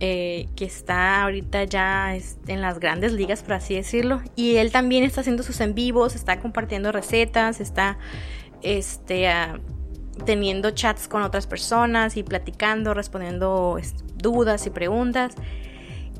[0.00, 2.14] Eh, que está ahorita ya
[2.46, 4.22] en las grandes ligas, por así decirlo.
[4.36, 7.98] Y él también está haciendo sus en vivos, está compartiendo recetas, está
[8.62, 9.28] este,
[10.24, 13.78] teniendo chats con otras personas y platicando, respondiendo
[14.16, 15.34] dudas y preguntas.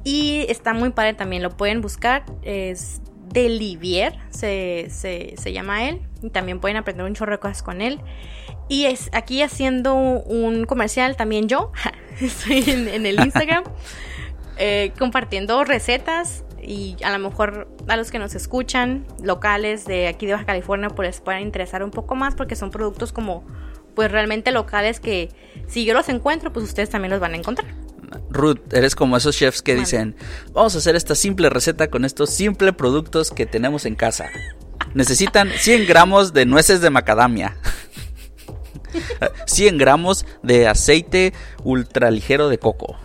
[0.04, 2.24] Y está muy padre también, lo pueden buscar.
[2.42, 6.00] Es Delivier, se, se, llama él.
[6.22, 8.00] Y también pueden aprender un chorro de cosas con él.
[8.68, 11.72] Y es aquí haciendo un comercial también yo.
[12.20, 13.64] Estoy en, el Instagram.
[14.60, 16.44] Eh, compartiendo recetas.
[16.68, 20.90] Y a lo mejor a los que nos escuchan, locales de aquí de Baja California,
[20.90, 23.42] pues les pueden interesar un poco más porque son productos como
[23.94, 25.30] pues realmente locales que
[25.66, 27.74] si yo los encuentro, pues ustedes también los van a encontrar.
[28.28, 30.14] Ruth, eres como esos chefs que dicen,
[30.52, 34.26] vamos a hacer esta simple receta con estos simples productos que tenemos en casa.
[34.92, 37.56] Necesitan 100 gramos de nueces de macadamia.
[39.46, 41.32] 100 gramos de aceite
[41.64, 42.98] ultraligero de coco.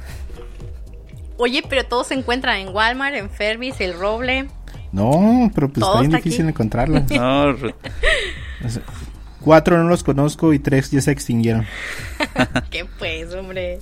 [1.37, 4.47] Oye, pero todo se encuentra en Walmart, en Fervis, El Roble.
[4.91, 7.09] No, pero pues está bien difícil encontrarlas.
[7.11, 7.55] No,
[9.41, 11.65] Cuatro no los conozco y tres ya se extinguieron.
[12.69, 13.79] ¿Qué pues, hombre?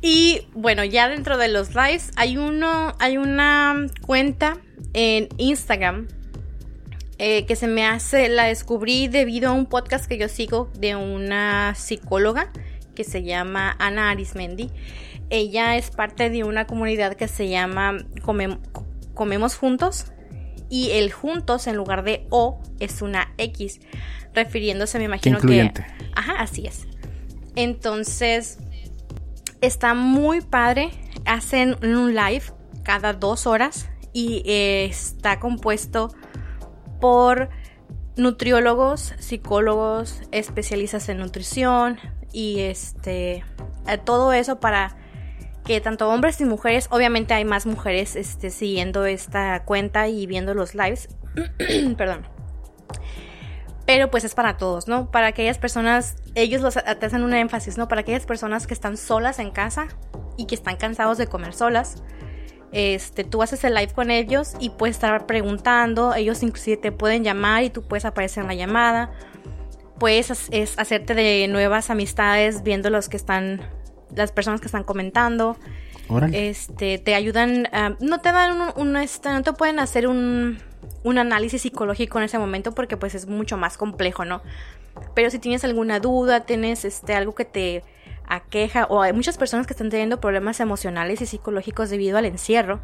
[0.00, 4.56] Y bueno, ya dentro de los lives hay uno, hay una cuenta
[4.94, 6.08] en Instagram
[7.18, 10.94] eh, que se me hace, la descubrí debido a un podcast que yo sigo de
[10.94, 12.52] una psicóloga
[12.94, 14.70] que se llama Ana Arismendi.
[15.30, 17.98] Ella es parte de una comunidad que se llama
[19.14, 20.12] Comemos Juntos
[20.70, 23.80] y el juntos en lugar de O es una X,
[24.34, 25.72] refiriéndose, me imagino que...
[26.14, 26.86] Ajá, así es.
[27.56, 28.58] Entonces,
[29.60, 30.90] está muy padre.
[31.24, 32.44] Hacen un live
[32.82, 36.14] cada dos horas y eh, está compuesto
[37.00, 37.50] por
[38.16, 41.98] nutriólogos, psicólogos, especialistas en nutrición
[42.32, 43.44] y este
[43.86, 44.96] eh, todo eso para
[45.68, 50.54] que tanto hombres y mujeres, obviamente hay más mujeres este, siguiendo esta cuenta y viendo
[50.54, 51.10] los lives,
[51.98, 52.26] perdón.
[53.84, 55.10] Pero pues es para todos, ¿no?
[55.10, 57.86] Para aquellas personas, ellos los, hacen un énfasis, ¿no?
[57.86, 59.88] Para aquellas personas que están solas en casa
[60.38, 62.02] y que están cansados de comer solas.
[62.72, 67.24] Este, tú haces el live con ellos y puedes estar preguntando, ellos inclusive te pueden
[67.24, 69.12] llamar y tú puedes aparecer en la llamada.
[69.98, 73.60] Puedes es hacerte de nuevas amistades viendo los que están
[74.14, 75.56] las personas que están comentando.
[76.32, 77.68] Este, te ayudan,
[78.00, 80.58] no te dan un, este, no te pueden hacer un,
[81.02, 84.42] un análisis psicológico en ese momento porque pues es mucho más complejo, ¿no?
[85.14, 87.84] Pero si tienes alguna duda, tienes este algo que te
[88.26, 92.80] aqueja o hay muchas personas que están teniendo problemas emocionales y psicológicos debido al encierro,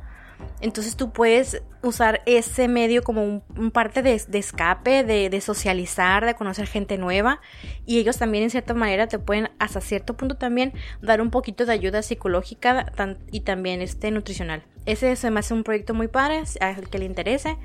[0.60, 6.66] entonces tú puedes usar ese medio como un, parte de, escape, de, socializar, de conocer
[6.66, 7.40] gente nueva.
[7.86, 10.72] Y ellos también en cierta manera te pueden hasta cierto punto también
[11.02, 12.92] dar un poquito de ayuda psicológica
[13.30, 14.64] y también este nutricional.
[14.86, 17.56] Ese se me hace un proyecto muy padre, al que le interese.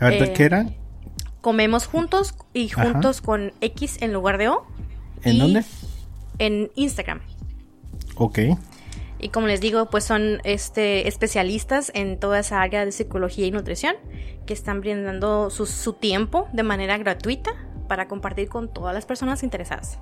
[0.00, 0.66] A ver, ¿qué era?
[1.40, 4.66] Comemos juntos y juntos con X en lugar de O.
[5.22, 5.64] ¿En dónde?
[6.38, 7.20] En Instagram.
[8.16, 8.38] Ok.
[9.20, 13.50] Y como les digo, pues son este, especialistas en toda esa área de psicología y
[13.50, 13.96] nutrición
[14.46, 17.50] que están brindando su, tiempo de manera gratuita
[17.88, 19.98] para compartir con todas las personas interesadas.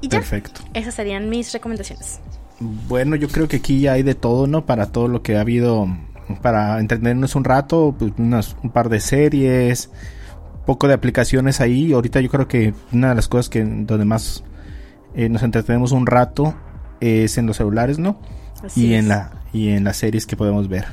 [0.00, 0.60] Y ya, Perfecto.
[0.74, 2.20] Esas serían mis recomendaciones.
[2.60, 4.66] Bueno, yo creo que aquí ya hay de todo, ¿no?
[4.66, 5.88] Para todo lo que ha habido,
[6.42, 9.90] para entretenernos un rato, pues un par de series,
[10.66, 11.92] poco de aplicaciones ahí.
[11.92, 14.44] Ahorita yo creo que una de las cosas que donde más
[15.14, 16.54] eh, nos entretenemos un rato
[17.00, 18.20] es en los celulares, ¿no?
[18.74, 20.86] y en la y en las series que podemos ver.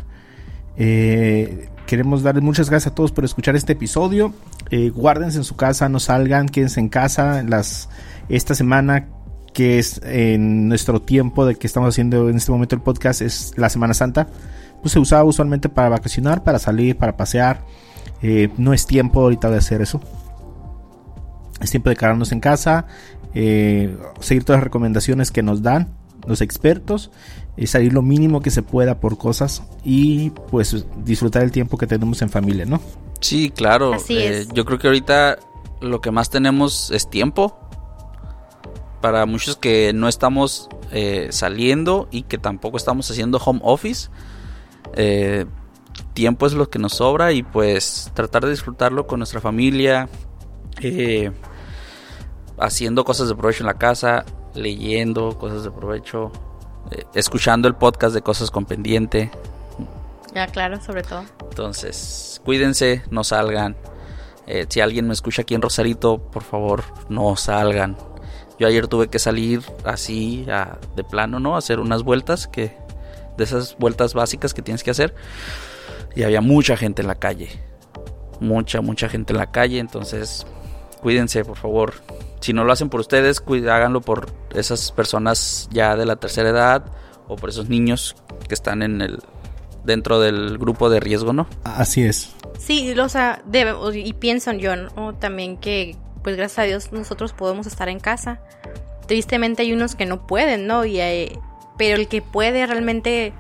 [0.78, 4.34] Eh, queremos darles muchas gracias a todos por escuchar este episodio.
[4.70, 7.44] Eh, guárdense en su casa, no salgan, quédense en casa.
[7.44, 7.90] Las
[8.30, 9.08] esta semana
[9.54, 13.54] que es en nuestro tiempo de que estamos haciendo en este momento el podcast es
[13.58, 14.28] la Semana Santa.
[14.82, 17.62] Pues se usaba usualmente para vacacionar, para salir, para pasear.
[18.22, 20.02] Eh, no es tiempo ahorita de hacer eso.
[21.62, 22.86] Es tiempo de quedarnos en casa,
[23.36, 27.12] eh, seguir todas las recomendaciones que nos dan los expertos,
[27.58, 31.88] y salir lo mínimo que se pueda por cosas y pues disfrutar el tiempo que
[31.88, 32.82] tenemos en familia, ¿no?
[33.22, 33.94] Sí, claro.
[34.10, 35.40] Eh, yo creo que ahorita
[35.82, 37.58] lo que más tenemos es tiempo.
[39.02, 44.10] Para muchos que no estamos eh, saliendo y que tampoco estamos haciendo home office,
[46.14, 50.10] tiempo es lo que nos sobra y pues tratar de disfrutarlo con nuestra familia.
[50.82, 51.32] Eh,
[52.58, 56.32] haciendo cosas de provecho en la casa, leyendo cosas de provecho,
[56.92, 59.32] eh, escuchando el podcast de cosas con pendiente.
[60.34, 61.24] Ya, claro, sobre todo.
[61.50, 63.76] Entonces, cuídense, no salgan.
[64.48, 67.98] Eh, si alguien me escucha aquí en Rosarito, por favor, no salgan.
[68.60, 70.46] Yo ayer tuve que salir así
[70.96, 71.58] de plano, ¿no?
[71.58, 72.78] hacer unas vueltas que
[73.38, 75.14] de esas vueltas básicas que tienes que hacer.
[76.16, 77.50] Y había mucha gente en la calle.
[78.40, 79.80] Mucha, mucha gente en la calle.
[79.80, 80.46] Entonces,
[81.06, 81.94] cuídense, por favor
[82.46, 86.86] si no lo hacen por ustedes, háganlo por esas personas ya de la tercera edad
[87.28, 88.16] o por esos niños
[88.48, 89.20] que están en el
[89.84, 91.48] dentro del grupo de riesgo, ¿no?
[91.64, 92.36] Así es.
[92.60, 95.16] Sí, o sea, debe, y pienso yo ¿no?
[95.16, 98.42] también que, pues gracias a Dios nosotros podemos estar en casa.
[99.08, 100.86] Tristemente hay unos que no pueden, ¿no?
[100.86, 101.00] Y
[101.78, 103.34] pero el que puede realmente,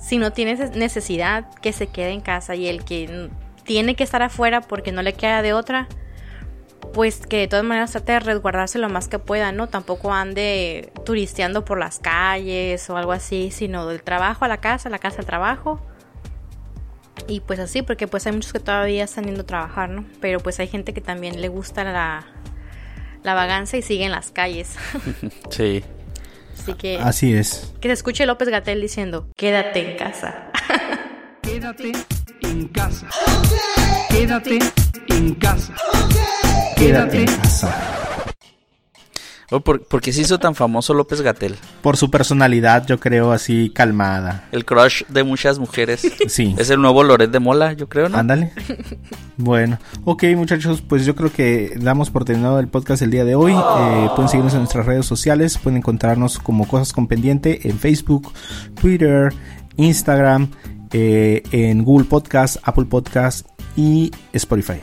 [0.00, 3.30] si no tiene necesidad, que se quede en casa y el que
[3.64, 5.88] tiene que estar afuera porque no le queda de otra,
[6.92, 9.68] pues que de todas maneras trate de resguardarse lo más que pueda, ¿no?
[9.68, 14.90] Tampoco ande turisteando por las calles o algo así, sino del trabajo a la casa,
[14.90, 15.80] la casa al trabajo.
[17.28, 20.04] Y pues así, porque pues hay muchos que todavía están yendo a trabajar, ¿no?
[20.20, 22.26] Pero pues hay gente que también le gusta la,
[23.22, 24.76] la vagancia y sigue en las calles.
[25.50, 25.84] sí.
[26.58, 26.98] Así que...
[26.98, 27.72] Así es.
[27.80, 30.50] Que se escuche López Gatel diciendo, quédate en casa.
[31.42, 31.92] Quédate
[32.42, 33.08] en casa.
[34.08, 34.58] Quédate
[35.08, 35.74] en casa.
[36.76, 38.02] Quédate en casa.
[39.54, 41.56] Oh, ¿Por, qué se hizo tan famoso López Gatel?
[41.82, 44.48] Por su personalidad, yo creo, así calmada.
[44.50, 46.10] El crush de muchas mujeres.
[46.26, 46.54] Sí.
[46.56, 48.16] Es el nuevo Loret de Mola, yo creo, ¿no?
[48.16, 48.52] Ándale.
[49.38, 53.34] Bueno, ok muchachos, pues yo creo que damos por terminado el podcast el día de
[53.34, 53.52] hoy.
[53.52, 58.32] Eh, pueden seguirnos en nuestras redes sociales, pueden encontrarnos como Cosas con Pendiente en Facebook,
[58.80, 59.34] Twitter,
[59.76, 60.48] Instagram,
[60.92, 64.80] eh, en Google Podcast, Apple Podcast y Spotify.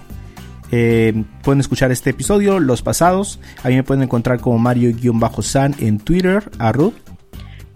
[0.72, 3.40] Eh, pueden escuchar este episodio, los pasados.
[3.64, 6.94] A mí me pueden encontrar como Mario-San en Twitter, a Ruth.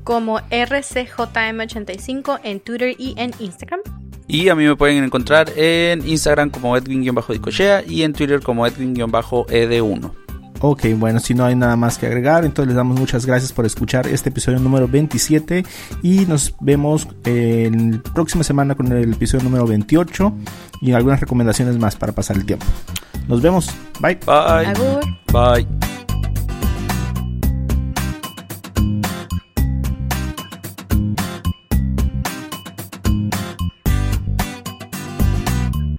[0.04, 3.80] Como RCJM85 en Twitter y en Instagram.
[4.28, 10.22] Y a mí me pueden encontrar en Instagram como Edwin-Dicochea y en Twitter como Edwin-Ed1.
[10.66, 13.66] Ok, bueno, si no hay nada más que agregar, entonces les damos muchas gracias por
[13.66, 15.66] escuchar este episodio número 27
[16.01, 20.34] y nos vemos en la próxima semana con el episodio número 28
[20.80, 22.66] y algunas recomendaciones más para pasar el tiempo.
[23.28, 23.72] Nos vemos.
[23.99, 24.20] Bye.
[24.26, 24.74] Bye.
[25.34, 26.03] Bye.